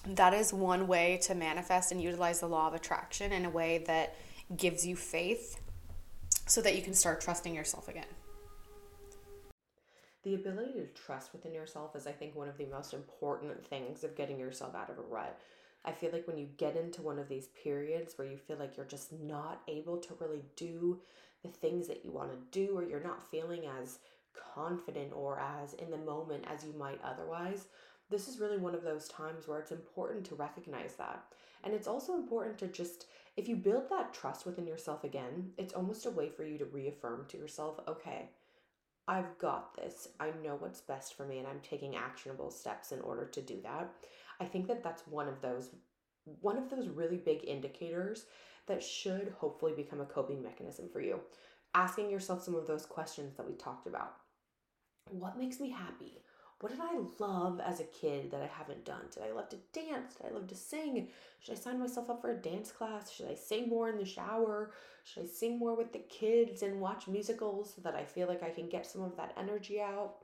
That 0.06 0.34
is 0.34 0.54
one 0.54 0.88
way 0.88 1.19
to 1.23 1.36
manifest 1.36 1.91
and 1.91 2.02
utilize 2.02 2.39
the 2.39 2.47
law 2.47 2.67
of 2.67 2.73
attraction 2.73 3.32
in 3.34 3.45
a 3.45 3.50
way 3.50 3.84
that 3.88 4.15
gives 4.56 4.86
you 4.86 4.95
faith 4.95 5.60
so 6.45 6.62
that 6.62 6.76
you 6.76 6.82
can 6.82 6.93
start 6.93 7.19
trusting 7.19 7.54
yourself 7.54 7.89
again. 7.89 8.06
The 10.23 10.36
ability 10.36 10.73
to 10.73 10.88
trust 10.88 11.34
within 11.34 11.54
yourself 11.54 11.95
is, 11.95 12.08
I 12.08 12.12
think, 12.12 12.36
one 12.36 12.47
of 12.47 12.58
the 12.58 12.65
most 12.65 12.93
important 12.93 13.65
things 13.65 14.04
of 14.04 14.15
getting 14.15 14.39
yourself 14.39 14.76
out 14.76 14.89
of 14.89 14.97
a 14.97 15.02
rut. 15.02 15.39
I 15.88 15.93
feel 15.93 16.12
like 16.12 16.28
when 16.28 16.38
you 16.38 16.50
get 16.58 16.76
into 16.76 17.02
one 17.02 17.17
of 17.17 17.30
these 17.30 17.47
periods 17.63 18.17
where 18.17 18.28
you 18.28 18.38
feel 18.38 18.58
like 18.58 18.76
you're 18.76 18.86
just 18.86 19.13
not 19.13 19.62
able 19.69 19.97
to 19.97 20.17
really 20.19 20.43
do 20.58 21.00
the 21.43 21.50
things 21.50 21.88
that 21.88 22.04
you 22.04 22.12
want 22.12 22.32
to 22.32 22.38
do, 22.52 22.78
or 22.78 22.84
you're 22.84 23.00
not 23.00 23.32
feeling 23.32 23.62
as 23.82 24.00
confident 24.54 25.13
or 25.13 25.39
as 25.39 25.73
in 25.76 25.89
the 25.89 25.97
moment 25.97 26.43
as 26.54 26.65
you 26.65 26.73
might 26.78 27.00
otherwise, 27.04 27.67
this 28.10 28.28
is 28.28 28.39
really 28.39 28.58
one 28.58 28.76
of 28.76 28.84
those 28.84 29.08
times 29.08 29.47
where 29.47 29.60
it's 29.60 29.71
important 29.71 30.26
to 30.26 30.36
recognize 30.36 30.95
that. 30.95 31.23
And 31.63 31.73
it's 31.73 31.88
also 31.88 32.15
important 32.15 32.58
to 32.60 32.67
just, 32.67 33.06
if 33.36 33.47
you 33.47 33.56
build 33.56 33.89
that 33.89 34.13
trust 34.13 34.45
within 34.45 34.67
yourself 34.67 35.04
again, 35.04 35.52
it's 35.58 35.73
almost 35.73 36.06
a 36.06 36.12
way 36.12 36.30
for 36.30 36.43
you 36.43 36.58
to 36.58 36.65
reaffirm 36.65 37.26
to 37.30 37.38
yourself, 37.38 37.80
okay, 37.88 38.30
I've 39.08 39.38
got 39.38 39.76
this. 39.76 40.10
I 40.19 40.32
know 40.43 40.56
what's 40.60 40.82
best 40.82 41.15
for 41.15 41.26
me 41.26 41.39
and 41.39 41.47
I'm 41.47 41.62
taking 41.62 41.95
actionable 41.95 42.52
steps 42.52 42.91
in 42.91 43.00
order 43.02 43.26
to 43.26 43.41
do 43.41 43.60
that. 43.63 43.89
I 44.39 44.45
think 44.45 44.67
that 44.67 44.84
that's 44.84 45.08
one 45.08 45.28
of 45.28 45.41
those 45.41 45.69
one 46.41 46.58
of 46.58 46.69
those 46.69 46.89
really 46.89 47.17
big 47.17 47.45
indicators 47.45 48.26
that 48.67 48.84
should 48.84 49.34
hopefully 49.38 49.73
become 49.76 50.02
a 50.02 50.06
coping 50.06 50.43
mechanism 50.43 50.89
for 50.91 51.00
you. 51.00 51.21
Asking 51.73 52.10
yourself 52.10 52.43
some 52.43 52.56
of 52.56 52.67
those 52.67 52.86
questions 52.86 53.36
that 53.38 53.47
we 53.47 53.56
talked 53.56 53.88
about. 53.88 54.13
What 55.10 55.38
makes 55.38 55.60
me 55.60 55.69
happy? 55.69 56.21
What 56.60 56.71
did 56.71 56.82
I 56.82 57.00
love 57.19 57.62
as 57.63 57.80
a 57.80 57.86
kid 57.86 58.32
that 58.32 58.41
I 58.41 58.47
haven't 58.47 58.84
done? 58.84 59.04
Did 59.13 59.23
I 59.23 59.32
love 59.32 59.47
to 59.50 59.58
dance? 59.73 60.15
Did 60.15 60.32
I 60.32 60.34
love 60.34 60.47
to 60.47 60.56
sing? 60.56 61.08
Should 61.39 61.56
I 61.56 61.60
sign 61.60 61.80
myself 61.80 62.10
up 62.10 62.19
for 62.19 62.32
a 62.32 62.36
dance 62.36 62.71
class? 62.71 63.12
Should 63.12 63.30
I 63.30 63.36
sing 63.36 63.69
more 63.69 63.89
in 63.89 63.97
the 63.97 64.06
shower? 64.06 64.71
Should 65.04 65.23
I 65.23 65.28
sing 65.28 65.60
more 65.60 65.76
with 65.76 65.93
the 65.93 66.00
kids 66.00 66.63
and 66.63 66.82
watch 66.82 67.08
musicals 67.08 67.73
so 67.76 67.82
that 67.84 67.95
I 67.95 68.04
feel 68.04 68.28
like 68.28 68.41
I 68.41 68.50
can 68.50 68.69
get 68.69 68.88
some 68.88 69.04
of 69.04 69.15
that 69.17 69.34
energy 69.38 69.80
out? 69.80 70.15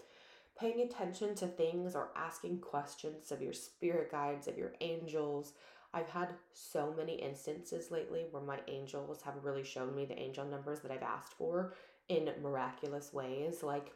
Paying 0.59 0.81
attention 0.81 1.35
to 1.35 1.47
things 1.47 1.95
or 1.95 2.11
asking 2.15 2.59
questions 2.59 3.31
of 3.31 3.41
your 3.41 3.53
spirit 3.53 4.11
guides, 4.11 4.47
of 4.47 4.57
your 4.57 4.73
angels. 4.81 5.53
I've 5.93 6.09
had 6.09 6.33
so 6.53 6.93
many 6.95 7.15
instances 7.15 7.91
lately 7.91 8.25
where 8.31 8.43
my 8.43 8.59
angels 8.67 9.21
have 9.23 9.43
really 9.43 9.63
shown 9.63 9.95
me 9.95 10.05
the 10.05 10.19
angel 10.19 10.45
numbers 10.45 10.79
that 10.81 10.91
I've 10.91 11.03
asked 11.03 11.33
for 11.33 11.73
in 12.09 12.29
miraculous 12.41 13.13
ways. 13.13 13.63
Like, 13.63 13.93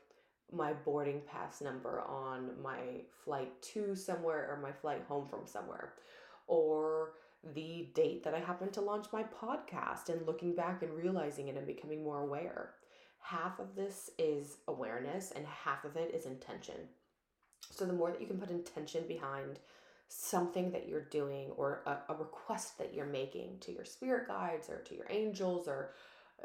my 0.51 0.73
boarding 0.73 1.21
pass 1.27 1.61
number 1.61 2.01
on 2.01 2.51
my 2.61 3.01
flight 3.23 3.61
to 3.61 3.95
somewhere 3.95 4.49
or 4.49 4.61
my 4.61 4.71
flight 4.71 5.03
home 5.07 5.27
from 5.27 5.45
somewhere 5.45 5.93
or 6.47 7.11
the 7.53 7.89
date 7.93 8.23
that 8.23 8.33
I 8.33 8.39
happened 8.39 8.73
to 8.73 8.81
launch 8.81 9.07
my 9.11 9.23
podcast 9.23 10.09
and 10.09 10.25
looking 10.25 10.55
back 10.55 10.81
and 10.81 10.93
realizing 10.93 11.49
it 11.49 11.57
and 11.57 11.67
becoming 11.67 12.03
more 12.03 12.21
aware. 12.21 12.73
Half 13.27 13.59
of 13.59 13.75
this 13.75 14.09
is 14.17 14.57
awareness 14.69 15.31
and 15.31 15.45
half 15.45 15.83
of 15.83 15.97
it 15.97 16.13
is 16.15 16.25
intention. 16.25 16.75
So 17.71 17.83
the 17.85 17.91
more 17.91 18.09
that 18.09 18.21
you 18.21 18.27
can 18.27 18.39
put 18.39 18.49
intention 18.49 19.03
behind 19.05 19.59
something 20.07 20.71
that 20.71 20.87
you're 20.87 21.01
doing 21.01 21.49
or 21.57 21.81
a, 21.85 22.13
a 22.13 22.15
request 22.15 22.77
that 22.77 22.93
you're 22.93 23.05
making 23.05 23.57
to 23.59 23.73
your 23.73 23.83
spirit 23.83 24.29
guides 24.29 24.69
or 24.69 24.77
to 24.77 24.95
your 24.95 25.07
angels 25.09 25.67
or 25.67 25.91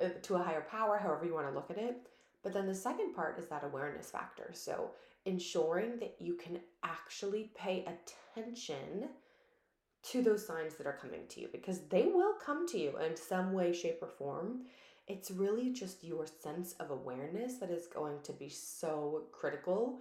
uh, 0.02 0.08
to 0.22 0.34
a 0.34 0.42
higher 0.42 0.66
power, 0.68 0.98
however 0.98 1.24
you 1.24 1.34
want 1.34 1.46
to 1.46 1.54
look 1.54 1.70
at 1.70 1.78
it, 1.78 2.08
but 2.42 2.52
then 2.52 2.66
the 2.66 2.74
second 2.74 3.14
part 3.14 3.38
is 3.38 3.46
that 3.46 3.62
awareness 3.62 4.10
factor. 4.10 4.50
So 4.52 4.90
ensuring 5.24 6.00
that 6.00 6.16
you 6.18 6.34
can 6.34 6.58
actually 6.82 7.52
pay 7.56 7.86
attention 7.86 9.08
to 10.02 10.20
those 10.20 10.44
signs 10.44 10.74
that 10.74 10.86
are 10.88 10.98
coming 11.00 11.28
to 11.28 11.40
you 11.40 11.48
because 11.52 11.82
they 11.82 12.06
will 12.06 12.34
come 12.44 12.66
to 12.66 12.78
you 12.78 12.98
in 12.98 13.16
some 13.16 13.52
way, 13.52 13.72
shape, 13.72 13.98
or 14.02 14.08
form. 14.08 14.62
It's 15.08 15.30
really 15.30 15.72
just 15.72 16.04
your 16.04 16.26
sense 16.26 16.74
of 16.74 16.90
awareness 16.90 17.56
that 17.56 17.70
is 17.70 17.86
going 17.86 18.20
to 18.22 18.32
be 18.32 18.48
so 18.48 19.24
critical 19.32 20.00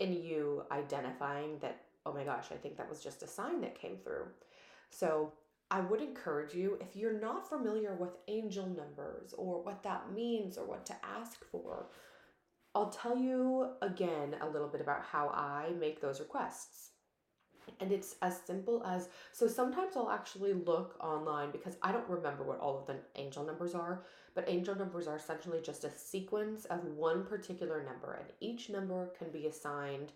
in 0.00 0.12
you 0.12 0.64
identifying 0.72 1.58
that, 1.60 1.82
oh 2.04 2.12
my 2.12 2.24
gosh, 2.24 2.46
I 2.50 2.56
think 2.56 2.76
that 2.76 2.88
was 2.88 3.02
just 3.02 3.22
a 3.22 3.28
sign 3.28 3.60
that 3.60 3.80
came 3.80 3.98
through. 3.98 4.26
So 4.90 5.32
I 5.70 5.80
would 5.80 6.00
encourage 6.02 6.52
you, 6.52 6.78
if 6.80 6.96
you're 6.96 7.20
not 7.20 7.48
familiar 7.48 7.94
with 7.94 8.16
angel 8.26 8.66
numbers 8.66 9.32
or 9.38 9.62
what 9.62 9.84
that 9.84 10.12
means 10.12 10.58
or 10.58 10.66
what 10.66 10.84
to 10.86 10.96
ask 11.04 11.44
for, 11.52 11.86
I'll 12.74 12.90
tell 12.90 13.16
you 13.16 13.70
again 13.82 14.36
a 14.40 14.48
little 14.48 14.68
bit 14.68 14.80
about 14.80 15.04
how 15.04 15.28
I 15.28 15.70
make 15.78 16.00
those 16.00 16.20
requests. 16.20 16.90
And 17.80 17.92
it's 17.92 18.16
as 18.22 18.40
simple 18.44 18.82
as 18.84 19.08
so 19.32 19.46
sometimes 19.46 19.96
I'll 19.96 20.10
actually 20.10 20.52
look 20.52 20.96
online 21.00 21.50
because 21.50 21.76
I 21.82 21.92
don't 21.92 22.08
remember 22.08 22.42
what 22.42 22.60
all 22.60 22.78
of 22.78 22.86
the 22.86 22.96
angel 23.16 23.44
numbers 23.44 23.74
are, 23.74 24.02
but 24.34 24.48
angel 24.48 24.74
numbers 24.74 25.06
are 25.06 25.16
essentially 25.16 25.60
just 25.62 25.84
a 25.84 25.90
sequence 25.90 26.64
of 26.66 26.84
one 26.84 27.24
particular 27.24 27.82
number, 27.84 28.14
and 28.14 28.28
each 28.40 28.70
number 28.70 29.10
can 29.18 29.30
be 29.30 29.46
assigned 29.46 30.12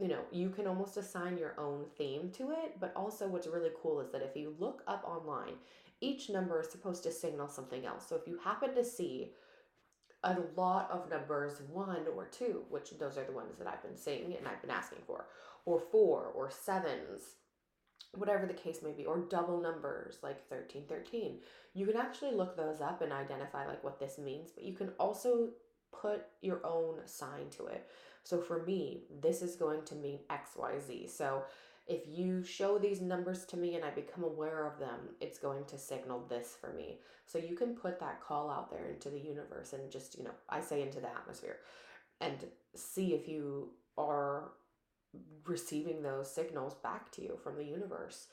you 0.00 0.06
know, 0.06 0.20
you 0.30 0.50
can 0.50 0.66
almost 0.66 0.96
assign 0.96 1.38
your 1.38 1.58
own 1.58 1.84
theme 1.96 2.30
to 2.30 2.52
it. 2.52 2.76
But 2.78 2.92
also, 2.94 3.26
what's 3.26 3.46
really 3.46 3.70
cool 3.82 4.00
is 4.00 4.10
that 4.12 4.22
if 4.22 4.36
you 4.36 4.54
look 4.58 4.82
up 4.86 5.04
online, 5.04 5.54
each 6.00 6.30
number 6.30 6.60
is 6.60 6.70
supposed 6.70 7.02
to 7.04 7.12
signal 7.12 7.48
something 7.48 7.84
else. 7.84 8.06
So 8.08 8.16
if 8.16 8.26
you 8.26 8.38
happen 8.38 8.74
to 8.74 8.84
see 8.84 9.32
a 10.24 10.36
lot 10.56 10.90
of 10.90 11.08
numbers 11.10 11.62
one 11.72 12.06
or 12.16 12.26
two, 12.26 12.64
which 12.70 12.90
those 12.98 13.16
are 13.18 13.24
the 13.24 13.32
ones 13.32 13.56
that 13.58 13.68
I've 13.68 13.82
been 13.82 13.96
seeing 13.96 14.36
and 14.36 14.46
I've 14.46 14.60
been 14.60 14.70
asking 14.70 15.00
for, 15.06 15.26
or 15.68 15.78
four 15.78 16.32
or 16.34 16.50
sevens, 16.50 17.36
whatever 18.14 18.46
the 18.46 18.54
case 18.54 18.78
may 18.82 18.92
be, 18.92 19.04
or 19.04 19.18
double 19.18 19.60
numbers 19.60 20.16
like 20.22 20.48
13, 20.48 20.84
13, 20.88 21.40
you 21.74 21.86
can 21.86 21.96
actually 21.96 22.34
look 22.34 22.56
those 22.56 22.80
up 22.80 23.02
and 23.02 23.12
identify 23.12 23.66
like 23.66 23.84
what 23.84 24.00
this 24.00 24.16
means, 24.16 24.50
but 24.50 24.64
you 24.64 24.72
can 24.72 24.88
also 24.98 25.50
put 25.92 26.22
your 26.40 26.64
own 26.64 27.00
sign 27.04 27.50
to 27.50 27.66
it. 27.66 27.86
So 28.24 28.40
for 28.40 28.64
me, 28.64 29.02
this 29.20 29.42
is 29.42 29.56
going 29.56 29.84
to 29.84 29.94
mean 29.94 30.20
XYZ. 30.30 31.10
So 31.10 31.42
if 31.86 32.02
you 32.06 32.42
show 32.42 32.78
these 32.78 33.02
numbers 33.02 33.44
to 33.46 33.58
me 33.58 33.74
and 33.74 33.84
I 33.84 33.90
become 33.90 34.24
aware 34.24 34.66
of 34.66 34.78
them, 34.78 35.00
it's 35.20 35.38
going 35.38 35.66
to 35.66 35.78
signal 35.78 36.24
this 36.30 36.56
for 36.58 36.72
me. 36.72 37.00
So 37.26 37.38
you 37.38 37.56
can 37.56 37.74
put 37.74 38.00
that 38.00 38.22
call 38.22 38.50
out 38.50 38.70
there 38.70 38.86
into 38.86 39.10
the 39.10 39.20
universe 39.20 39.74
and 39.74 39.90
just, 39.90 40.16
you 40.16 40.24
know, 40.24 40.34
I 40.48 40.62
say 40.62 40.80
into 40.80 41.00
the 41.00 41.10
atmosphere 41.10 41.58
and 42.22 42.46
see 42.74 43.12
if 43.12 43.28
you 43.28 43.70
are 43.98 44.52
receiving 45.44 46.02
those 46.02 46.32
signals 46.32 46.74
back 46.74 47.10
to 47.12 47.22
you 47.22 47.38
from 47.42 47.56
the 47.56 47.64
universe. 47.64 48.26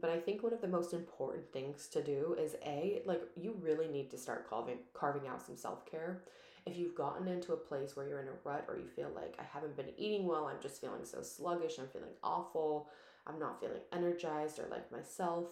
But 0.00 0.10
I 0.10 0.18
think 0.18 0.42
one 0.42 0.52
of 0.52 0.60
the 0.60 0.68
most 0.68 0.92
important 0.92 1.52
things 1.52 1.86
to 1.88 2.02
do 2.02 2.36
is 2.38 2.56
A, 2.64 3.02
like 3.06 3.22
you 3.36 3.56
really 3.60 3.86
need 3.86 4.10
to 4.10 4.18
start 4.18 4.50
carving 4.50 4.78
carving 4.94 5.28
out 5.28 5.46
some 5.46 5.56
self-care 5.56 6.22
if 6.66 6.76
you've 6.76 6.96
gotten 6.96 7.28
into 7.28 7.52
a 7.52 7.56
place 7.56 7.96
where 7.96 8.08
you're 8.08 8.20
in 8.20 8.26
a 8.26 8.32
rut 8.44 8.64
or 8.68 8.76
you 8.76 8.88
feel 8.88 9.10
like 9.14 9.36
I 9.38 9.44
haven't 9.44 9.76
been 9.76 9.92
eating 9.96 10.26
well, 10.26 10.46
I'm 10.46 10.60
just 10.60 10.80
feeling 10.80 11.04
so 11.04 11.22
sluggish, 11.22 11.78
I'm 11.78 11.86
feeling 11.86 12.10
awful, 12.24 12.90
I'm 13.26 13.38
not 13.38 13.60
feeling 13.60 13.80
energized 13.92 14.58
or 14.58 14.66
like 14.68 14.90
myself, 14.90 15.46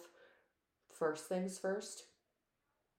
first 0.93 1.27
things 1.27 1.57
first, 1.57 2.03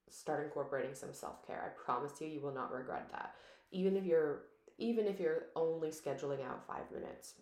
start 0.09 0.43
incorporating 0.43 0.95
some 0.95 1.13
self-care. 1.13 1.63
I 1.63 1.83
promise 1.83 2.19
you 2.19 2.27
you 2.27 2.41
will 2.41 2.53
not 2.53 2.73
regret 2.73 3.09
that. 3.11 3.35
Even 3.71 3.95
if 3.95 4.03
you're 4.03 4.41
even 4.79 5.07
if 5.07 5.19
you're 5.19 5.47
only 5.55 5.89
scheduling 5.89 6.45
out 6.45 6.67
5 6.67 6.91
minutes. 6.91 7.33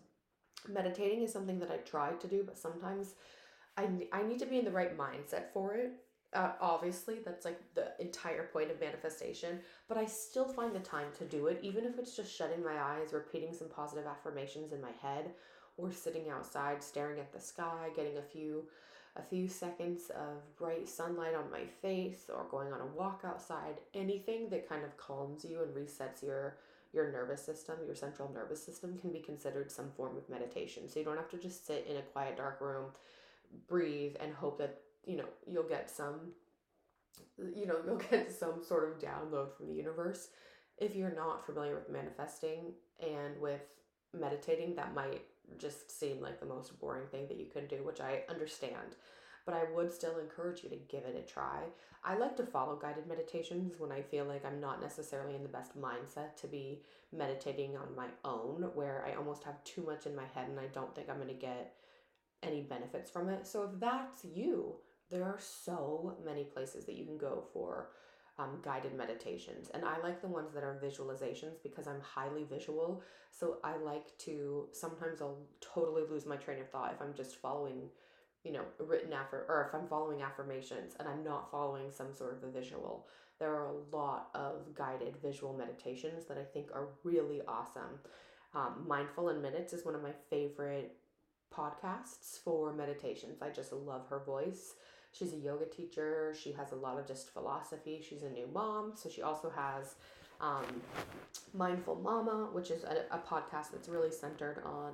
Meditating 0.68 1.22
is 1.22 1.32
something 1.32 1.58
that 1.60 1.70
I 1.70 1.76
try 1.78 2.12
to 2.12 2.26
do, 2.26 2.42
but 2.44 2.58
sometimes 2.58 3.14
I, 3.76 3.88
I 4.12 4.22
need 4.22 4.38
to 4.40 4.46
be 4.46 4.58
in 4.58 4.64
the 4.64 4.70
right 4.70 4.96
mindset 4.96 5.52
for 5.52 5.74
it. 5.74 5.92
Uh, 6.34 6.52
obviously 6.60 7.18
that's 7.24 7.44
like 7.44 7.58
the 7.74 7.92
entire 8.00 8.48
point 8.52 8.68
of 8.68 8.80
manifestation 8.80 9.60
but 9.88 9.96
i 9.96 10.04
still 10.04 10.44
find 10.44 10.74
the 10.74 10.80
time 10.80 11.06
to 11.16 11.24
do 11.24 11.46
it 11.46 11.60
even 11.62 11.84
if 11.84 11.98
it's 12.00 12.16
just 12.16 12.36
shutting 12.36 12.62
my 12.64 12.74
eyes 12.78 13.12
repeating 13.12 13.54
some 13.54 13.68
positive 13.68 14.04
affirmations 14.06 14.72
in 14.72 14.80
my 14.82 14.90
head 15.00 15.30
or 15.76 15.90
sitting 15.92 16.28
outside 16.28 16.82
staring 16.82 17.20
at 17.20 17.32
the 17.32 17.40
sky 17.40 17.88
getting 17.94 18.18
a 18.18 18.22
few 18.22 18.64
a 19.16 19.22
few 19.22 19.48
seconds 19.48 20.10
of 20.10 20.56
bright 20.56 20.88
sunlight 20.88 21.34
on 21.34 21.50
my 21.50 21.64
face 21.82 22.26
or 22.28 22.46
going 22.50 22.72
on 22.72 22.80
a 22.80 22.86
walk 22.86 23.22
outside. 23.24 23.76
Anything 23.94 24.48
that 24.50 24.68
kind 24.68 24.84
of 24.84 24.96
calms 24.96 25.44
you 25.44 25.62
and 25.62 25.74
resets 25.74 26.22
your 26.22 26.56
your 26.96 27.12
nervous 27.12 27.44
system 27.44 27.76
your 27.86 27.94
central 27.94 28.32
nervous 28.32 28.64
system 28.64 28.98
can 28.98 29.12
be 29.12 29.20
considered 29.20 29.70
some 29.70 29.92
form 29.96 30.16
of 30.16 30.28
meditation 30.28 30.88
so 30.88 30.98
you 30.98 31.04
don't 31.04 31.16
have 31.16 31.30
to 31.30 31.38
just 31.38 31.64
sit 31.66 31.86
in 31.88 31.96
a 31.96 32.02
quiet 32.02 32.36
dark 32.36 32.60
room 32.60 32.86
breathe 33.68 34.16
and 34.20 34.34
hope 34.34 34.58
that 34.58 34.80
you 35.06 35.16
know, 35.16 35.28
you'll 35.46 35.62
get 35.62 35.88
some, 35.88 36.32
you 37.38 37.66
know, 37.66 37.76
you'll 37.86 37.96
get 38.10 38.30
some 38.32 38.62
sort 38.62 38.90
of 38.90 38.98
download 38.98 39.56
from 39.56 39.68
the 39.68 39.74
universe. 39.74 40.28
If 40.76 40.94
you're 40.94 41.14
not 41.14 41.46
familiar 41.46 41.74
with 41.74 41.88
manifesting 41.88 42.74
and 43.00 43.40
with 43.40 43.76
meditating, 44.12 44.74
that 44.74 44.94
might 44.94 45.22
just 45.58 45.96
seem 45.98 46.20
like 46.20 46.40
the 46.40 46.46
most 46.46 46.78
boring 46.80 47.06
thing 47.06 47.28
that 47.28 47.38
you 47.38 47.46
can 47.46 47.66
do, 47.66 47.76
which 47.76 48.00
I 48.00 48.22
understand. 48.28 48.96
But 49.46 49.54
I 49.54 49.64
would 49.74 49.92
still 49.92 50.18
encourage 50.18 50.62
you 50.62 50.68
to 50.68 50.76
give 50.76 51.04
it 51.04 51.16
a 51.16 51.32
try. 51.32 51.60
I 52.04 52.16
like 52.16 52.36
to 52.36 52.44
follow 52.44 52.76
guided 52.76 53.06
meditations 53.06 53.74
when 53.78 53.92
I 53.92 54.02
feel 54.02 54.24
like 54.26 54.44
I'm 54.44 54.60
not 54.60 54.82
necessarily 54.82 55.36
in 55.36 55.42
the 55.42 55.48
best 55.48 55.80
mindset 55.80 56.36
to 56.42 56.48
be 56.48 56.82
meditating 57.16 57.76
on 57.76 57.94
my 57.96 58.08
own, 58.24 58.70
where 58.74 59.06
I 59.06 59.16
almost 59.16 59.44
have 59.44 59.62
too 59.64 59.82
much 59.82 60.04
in 60.06 60.14
my 60.14 60.26
head 60.34 60.48
and 60.48 60.60
I 60.60 60.66
don't 60.66 60.94
think 60.94 61.08
I'm 61.08 61.16
going 61.16 61.28
to 61.28 61.34
get 61.34 61.74
any 62.42 62.60
benefits 62.60 63.10
from 63.10 63.28
it. 63.28 63.46
So 63.46 63.62
if 63.62 63.80
that's 63.80 64.24
you, 64.24 64.74
there 65.10 65.24
are 65.24 65.38
so 65.38 66.16
many 66.24 66.44
places 66.44 66.84
that 66.86 66.96
you 66.96 67.04
can 67.04 67.16
go 67.16 67.44
for 67.52 67.90
um, 68.38 68.58
guided 68.62 68.94
meditations. 68.94 69.70
And 69.72 69.84
I 69.84 69.98
like 70.02 70.20
the 70.20 70.28
ones 70.28 70.52
that 70.52 70.62
are 70.62 70.80
visualizations 70.82 71.62
because 71.62 71.86
I'm 71.86 72.00
highly 72.00 72.44
visual. 72.44 73.02
So 73.30 73.58
I 73.64 73.76
like 73.76 74.16
to, 74.18 74.66
sometimes 74.72 75.22
I'll 75.22 75.38
totally 75.60 76.02
lose 76.10 76.26
my 76.26 76.36
train 76.36 76.60
of 76.60 76.68
thought 76.68 76.92
if 76.92 77.00
I'm 77.00 77.14
just 77.14 77.36
following, 77.36 77.88
you 78.46 78.52
know, 78.52 78.62
written 78.78 79.12
affirm 79.12 79.44
or 79.48 79.66
if 79.68 79.74
I'm 79.74 79.88
following 79.88 80.22
affirmations 80.22 80.94
and 80.98 81.08
I'm 81.08 81.24
not 81.24 81.50
following 81.50 81.90
some 81.90 82.14
sort 82.14 82.36
of 82.36 82.48
a 82.48 82.52
visual. 82.52 83.06
There 83.38 83.52
are 83.52 83.66
a 83.66 83.96
lot 83.96 84.28
of 84.34 84.74
guided 84.74 85.16
visual 85.16 85.52
meditations 85.52 86.24
that 86.26 86.38
I 86.38 86.44
think 86.44 86.68
are 86.72 86.88
really 87.02 87.40
awesome. 87.46 87.98
Um, 88.54 88.84
Mindful 88.86 89.28
in 89.30 89.42
Minutes 89.42 89.72
is 89.72 89.84
one 89.84 89.94
of 89.94 90.02
my 90.02 90.12
favorite 90.30 90.96
podcasts 91.54 92.38
for 92.42 92.72
meditations. 92.72 93.42
I 93.42 93.50
just 93.50 93.72
love 93.72 94.06
her 94.08 94.20
voice. 94.20 94.74
She's 95.12 95.32
a 95.32 95.36
yoga 95.36 95.66
teacher. 95.66 96.34
She 96.40 96.52
has 96.52 96.72
a 96.72 96.76
lot 96.76 96.98
of 96.98 97.06
just 97.06 97.32
philosophy. 97.32 98.04
She's 98.06 98.22
a 98.22 98.30
new 98.30 98.48
mom, 98.52 98.92
so 98.94 99.08
she 99.08 99.22
also 99.22 99.50
has 99.50 99.96
um, 100.40 100.64
Mindful 101.54 101.96
Mama, 101.96 102.48
which 102.52 102.70
is 102.70 102.84
a, 102.84 103.04
a 103.10 103.18
podcast 103.18 103.72
that's 103.72 103.88
really 103.88 104.10
centered 104.10 104.62
on 104.64 104.92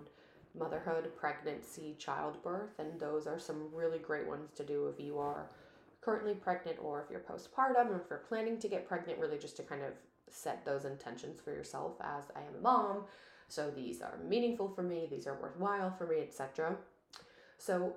motherhood, 0.59 1.11
pregnancy, 1.17 1.97
childbirth, 1.99 2.79
and 2.79 3.01
those 3.01 3.27
are 3.27 3.39
some 3.39 3.69
really 3.73 3.99
great 3.99 4.27
ones 4.27 4.51
to 4.57 4.65
do 4.65 4.89
if 4.89 5.01
you 5.01 5.19
are 5.19 5.49
currently 6.01 6.35
pregnant 6.35 6.79
or 6.83 7.03
if 7.03 7.11
you're 7.11 7.21
postpartum 7.21 7.91
or 7.91 7.97
if 7.97 8.11
you're 8.11 8.25
planning 8.29 8.59
to 8.59 8.69
get 8.69 8.89
pregnant, 8.89 9.19
really 9.19 9.39
just 9.39 9.57
to 9.57 9.63
kind 9.63 9.83
of 9.83 9.93
set 10.29 10.65
those 10.65 10.85
intentions 10.85 11.41
for 11.41 11.53
yourself 11.53 11.93
as 12.01 12.25
I 12.35 12.41
am 12.41 12.57
a 12.59 12.63
mom. 12.63 13.05
So 13.49 13.71
these 13.71 14.01
are 14.01 14.19
meaningful 14.29 14.69
for 14.69 14.83
me, 14.83 15.07
these 15.11 15.27
are 15.27 15.41
worthwhile 15.41 15.95
for 15.97 16.07
me, 16.07 16.21
etc. 16.21 16.77
So 17.59 17.97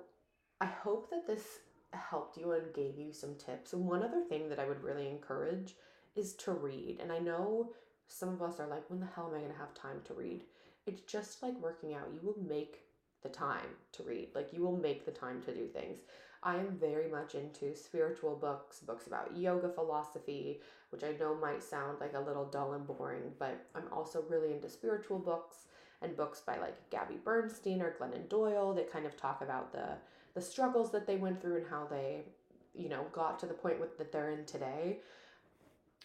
I 0.60 0.66
hope 0.66 1.10
that 1.10 1.26
this 1.26 1.60
helped 1.92 2.36
you 2.36 2.52
and 2.52 2.74
gave 2.74 2.98
you 2.98 3.12
some 3.12 3.34
tips. 3.36 3.72
One 3.72 4.02
other 4.02 4.22
thing 4.28 4.48
that 4.48 4.58
I 4.58 4.66
would 4.66 4.82
really 4.82 5.08
encourage 5.08 5.74
is 6.14 6.34
to 6.34 6.52
read. 6.52 6.98
And 7.00 7.10
I 7.12 7.18
know 7.18 7.72
some 8.08 8.28
of 8.28 8.42
us 8.42 8.60
are 8.60 8.68
like, 8.68 8.88
when 8.88 9.00
the 9.00 9.08
hell 9.14 9.28
am 9.28 9.34
I 9.34 9.38
going 9.38 9.52
to 9.52 9.58
have 9.58 9.74
time 9.74 10.00
to 10.04 10.14
read? 10.14 10.44
It's 10.86 11.02
just 11.02 11.42
like 11.42 11.60
working 11.60 11.94
out. 11.94 12.08
You 12.12 12.20
will 12.22 12.48
make 12.48 12.80
the 13.22 13.28
time 13.28 13.68
to 13.92 14.02
read. 14.02 14.28
Like 14.34 14.52
you 14.52 14.62
will 14.62 14.76
make 14.76 15.04
the 15.04 15.12
time 15.12 15.42
to 15.42 15.54
do 15.54 15.66
things. 15.66 16.00
I 16.42 16.56
am 16.56 16.78
very 16.78 17.10
much 17.10 17.34
into 17.34 17.74
spiritual 17.74 18.36
books, 18.36 18.78
books 18.80 19.06
about 19.06 19.36
yoga 19.36 19.68
philosophy, 19.68 20.60
which 20.90 21.02
I 21.02 21.12
know 21.18 21.34
might 21.34 21.62
sound 21.62 21.98
like 22.00 22.14
a 22.14 22.20
little 22.20 22.44
dull 22.44 22.74
and 22.74 22.86
boring, 22.86 23.32
but 23.38 23.66
I'm 23.74 23.92
also 23.92 24.22
really 24.28 24.52
into 24.52 24.68
spiritual 24.68 25.18
books 25.18 25.64
and 26.02 26.16
books 26.16 26.42
by 26.46 26.58
like 26.58 26.90
Gabby 26.90 27.16
Bernstein 27.24 27.82
or 27.82 27.96
Glennon 27.98 28.28
Doyle 28.28 28.74
that 28.74 28.92
kind 28.92 29.06
of 29.06 29.16
talk 29.16 29.42
about 29.42 29.72
the 29.72 29.96
the 30.34 30.42
struggles 30.42 30.92
that 30.92 31.06
they 31.06 31.16
went 31.16 31.40
through 31.40 31.56
and 31.56 31.66
how 31.66 31.86
they, 31.90 32.20
you 32.74 32.90
know, 32.90 33.06
got 33.10 33.38
to 33.38 33.46
the 33.46 33.54
point 33.54 33.80
with 33.80 33.96
that 33.96 34.12
they're 34.12 34.30
in 34.30 34.44
today. 34.44 34.98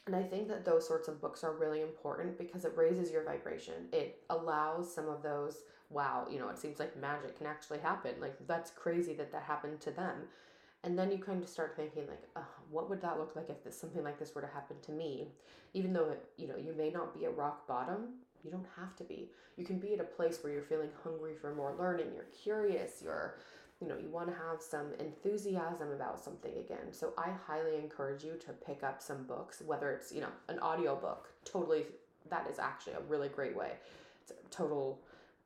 And 0.08 0.16
I 0.16 0.24
think 0.24 0.48
that 0.48 0.66
those 0.66 0.88
sorts 0.88 1.08
of 1.08 1.22
books 1.22 1.44
are 1.44 1.54
really 1.54 1.82
important 1.82 2.38
because 2.38 2.66
it 2.66 2.74
raises 2.76 3.12
your 3.12 3.24
vibration. 3.24 3.88
It 3.94 4.24
allows 4.30 4.94
some 4.94 5.08
of 5.08 5.22
those, 5.22 5.58
wow, 5.90 6.26
you 6.30 6.40
know, 6.40 6.50
it 6.50 6.58
seems 6.58 6.80
like 6.80 7.00
magic 7.00 7.38
can 7.38 7.46
actually 7.46 7.80
happen. 7.80 8.16
Like, 8.20 8.36
that's 8.48 8.72
crazy 8.72 9.14
that 9.16 9.32
that 9.32 9.44
happened 9.44 9.80
to 9.82 9.92
them. 9.92 10.24
And 10.84 10.98
then 10.98 11.12
you 11.12 11.20
kind 11.20 11.44
of 11.44 11.50
start 11.50 11.76
thinking, 11.76 12.08
like, 12.08 12.24
oh, 12.36 12.48
what 12.72 12.90
would 12.90 13.02
that 13.04 13.20
look 13.20 13.36
like 13.36 13.52
if 13.52 13.64
this, 13.64 13.80
something 13.80 14.04
like 14.04 14.18
this 14.18 14.34
were 14.34 14.42
to 14.42 14.48
happen 14.48 14.78
to 14.82 14.92
me? 14.92 15.28
Even 15.76 15.94
though, 15.94 16.16
you 16.38 16.48
know, 16.48 16.58
you 16.58 16.74
may 16.76 16.90
not 16.90 17.18
be 17.18 17.26
at 17.26 17.38
rock 17.38 17.68
bottom, 17.68 18.16
you 18.44 18.50
don't 18.50 18.66
have 18.76 18.96
to 18.96 19.04
be. 19.04 19.30
You 19.58 19.66
can 19.66 19.78
be 19.78 19.94
at 19.94 20.00
a 20.00 20.04
place 20.04 20.40
where 20.42 20.52
you're 20.52 20.64
feeling 20.64 20.90
hungry 21.04 21.36
for 21.40 21.54
more 21.54 21.76
learning, 21.78 22.08
you're 22.16 22.26
curious, 22.26 23.02
you're 23.04 23.36
you 23.82 23.88
know, 23.88 23.98
you 23.98 24.10
want 24.10 24.28
to 24.28 24.34
have 24.34 24.62
some 24.62 24.94
enthusiasm 25.00 25.91
about 25.91 26.24
something 26.24 26.52
again. 26.58 26.91
So 26.91 27.13
I 27.17 27.30
highly 27.48 27.78
encourage 27.78 28.24
you 28.24 28.34
to 28.46 28.54
pick 28.54 28.84
up 28.84 29.02
some 29.02 29.24
books, 29.24 29.62
whether 29.65 29.91
it's, 29.91 30.12
you 30.12 30.22
know, 30.22 30.30
an 30.48 30.60
audio 30.60 30.96
book. 30.96 31.30
Totally 31.46 31.86
that 32.30 32.48
is 32.50 32.60
actually 32.60 32.94
a 32.94 33.02
really 33.10 33.30
great 33.30 33.56
way. 33.56 33.72
It's 34.22 34.32
total, 34.50 35.00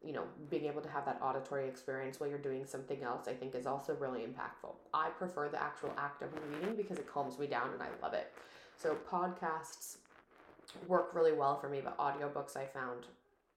you 0.04 0.14
know, 0.14 0.24
being 0.50 0.66
able 0.66 0.82
to 0.82 0.90
have 0.90 1.06
that 1.06 1.20
auditory 1.22 1.68
experience 1.68 2.20
while 2.20 2.30
you're 2.30 2.38
doing 2.38 2.66
something 2.66 3.02
else, 3.04 3.28
I 3.28 3.34
think 3.34 3.56
is 3.56 3.66
also 3.66 3.96
really 3.96 4.22
impactful. 4.22 4.74
I 4.94 5.10
prefer 5.10 5.50
the 5.50 5.62
actual 5.62 5.94
act 5.98 6.22
of 6.22 6.30
reading 6.52 6.76
because 6.76 6.98
it 6.98 7.08
calms 7.12 7.40
me 7.40 7.48
down 7.48 7.70
and 7.74 7.82
I 7.82 7.88
love 8.02 8.14
it. 8.14 8.34
So 8.78 8.98
podcasts 9.10 9.98
work 10.88 11.12
really 11.14 11.32
well 11.32 11.58
for 11.58 11.70
me, 11.70 11.82
but 11.82 11.98
audiobooks 11.98 12.58
I 12.58 12.66
found 12.66 13.06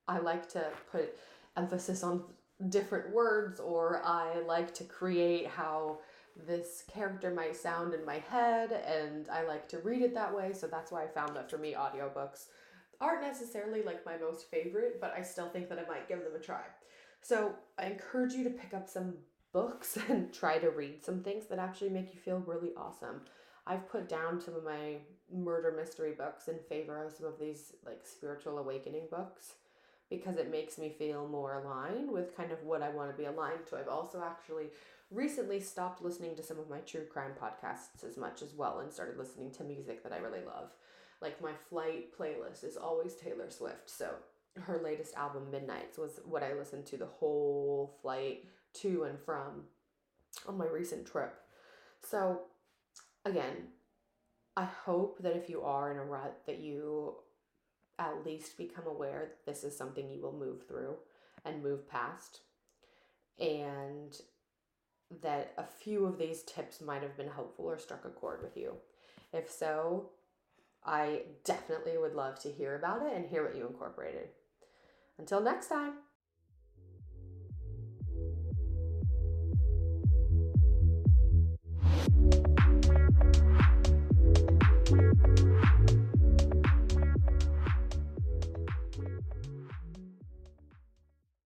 I 0.07 0.19
like 0.19 0.49
to 0.51 0.65
put 0.91 1.19
emphasis 1.57 2.03
on 2.03 2.23
different 2.69 3.15
words 3.15 3.61
or 3.61 4.03
I 4.05 4.41
like 4.41 4.75
to 4.75 4.85
create 4.85 5.47
how 5.47 5.99
this 6.47 6.85
character 6.93 7.31
might 7.31 7.57
sound 7.57 7.95
in 7.95 8.05
my 8.05 8.19
head 8.19 8.73
and 8.73 9.29
I 9.29 9.43
like 9.45 9.69
to 9.71 9.79
read 9.79 10.03
it 10.03 10.15
that 10.15 10.35
way. 10.35 10.53
So 10.53 10.67
that's 10.67 10.91
why 10.93 11.05
I 11.05 11.09
found 11.09 11.37
that 11.37 11.51
for 11.51 11.59
me 11.59 11.75
audiobooks 11.75 12.47
aren't 13.01 13.23
necessarily 13.23 13.83
like 13.83 14.05
my 14.05 14.17
most 14.17 14.51
favorite, 14.51 15.01
but 15.01 15.15
I 15.17 15.23
still 15.23 15.49
think 15.49 15.69
that 15.69 15.79
I 15.79 15.89
might 15.89 16.09
give 16.09 16.19
them 16.19 16.35
a 16.35 16.43
try. 16.43 16.63
So 17.23 17.55
I 17.79 17.87
encourage 17.87 18.35
you 18.35 18.45
to 18.45 18.51
pick 18.51 18.75
up 18.75 18.89
some 18.89 19.15
books 19.53 19.99
and 20.09 20.33
try 20.33 20.59
to 20.59 20.71
read 20.71 21.05
some 21.05 21.23
things 21.23 21.47
that 21.47 21.59
actually 21.59 21.91
make 21.91 22.13
you 22.13 22.21
feel 22.21 22.43
really 22.47 22.71
awesome. 22.77 23.23
I've 23.67 23.89
put 23.89 24.09
down 24.09 24.41
some 24.41 24.55
of 24.55 24.65
my 24.65 24.97
murder 25.33 25.75
mystery 25.77 26.13
books 26.17 26.49
in 26.49 26.59
favor 26.69 27.05
of 27.05 27.13
some 27.13 27.27
of 27.27 27.39
these 27.39 27.75
like 27.85 28.01
spiritual 28.05 28.59
awakening 28.59 29.09
books 29.11 29.55
because 30.11 30.37
it 30.37 30.51
makes 30.51 30.79
me 30.79 30.95
feel 30.99 31.29
more 31.29 31.55
aligned 31.55 32.11
with 32.11 32.37
kind 32.37 32.53
of 32.53 32.63
what 32.63 32.83
I 32.83 32.89
want 32.89 33.11
to 33.11 33.17
be 33.17 33.27
aligned 33.27 33.67
to. 33.67 33.77
I've 33.77 33.89
also 33.89 34.23
actually 34.25 34.69
recently 35.11 35.61
stopped 35.61 36.03
listening 36.03 36.37
to 36.37 36.43
some 36.43 36.59
of 36.59 36.71
my 36.71 36.79
true 36.81 37.05
crime 37.11 37.33
podcasts 37.41 38.05
as 38.07 38.17
much 38.17 38.43
as 38.43 38.55
well 38.55 38.81
and 38.81 38.93
started 38.93 39.19
listening 39.19 39.51
to 39.53 39.65
music 39.65 40.03
that 40.03 40.13
I 40.13 40.19
really 40.19 40.45
love. 40.45 40.71
Like 41.21 41.43
my 41.43 41.53
flight 41.69 42.17
playlist 42.19 42.65
is 42.65 42.77
always 42.77 43.15
Taylor 43.15 43.51
Swift. 43.51 43.91
So 43.91 44.11
her 44.61 44.81
latest 44.83 45.15
album, 45.15 45.51
Midnights, 45.51 45.99
was 45.99 46.21
what 46.25 46.43
I 46.43 46.55
listened 46.55 46.87
to 46.87 46.97
the 46.97 47.07
whole 47.07 47.99
flight 48.03 48.45
to 48.75 49.05
and 49.05 49.19
from 49.19 49.65
on 50.47 50.57
my 50.59 50.67
recent 50.67 51.07
trip. 51.07 51.35
So 52.03 52.43
again, 53.25 53.69
I 54.57 54.65
hope 54.65 55.19
that 55.23 55.37
if 55.37 55.49
you 55.49 55.63
are 55.63 55.91
in 55.91 55.99
a 55.99 56.05
rut 56.05 56.41
that 56.47 56.59
you 56.59 57.17
at 57.99 58.25
least 58.25 58.57
become 58.57 58.87
aware 58.87 59.33
this 59.47 59.65
is 59.65 59.77
something 59.77 60.11
you 60.11 60.21
will 60.21 60.33
move 60.33 60.67
through 60.67 60.97
and 61.45 61.63
move 61.63 61.89
past. 61.89 62.41
And 63.39 64.17
that 65.23 65.53
a 65.57 65.65
few 65.65 66.05
of 66.05 66.19
these 66.19 66.43
tips 66.43 66.81
might 66.81 67.03
have 67.03 67.17
been 67.17 67.29
helpful 67.29 67.65
or 67.67 67.79
struck 67.79 68.05
a 68.05 68.11
chord 68.11 68.43
with 68.43 68.57
you. 68.57 68.75
If 69.33 69.51
so, 69.51 70.11
I 70.85 71.23
definitely 71.45 71.97
would 71.99 72.15
love 72.15 72.39
to 72.41 72.51
hear 72.51 72.77
about 72.77 73.03
it 73.03 73.15
and 73.15 73.27
hear 73.27 73.45
what 73.45 73.57
you 73.57 73.67
incorporated. 73.67 74.29
Until 75.19 75.41
next 75.41 75.69
time. 75.69 75.95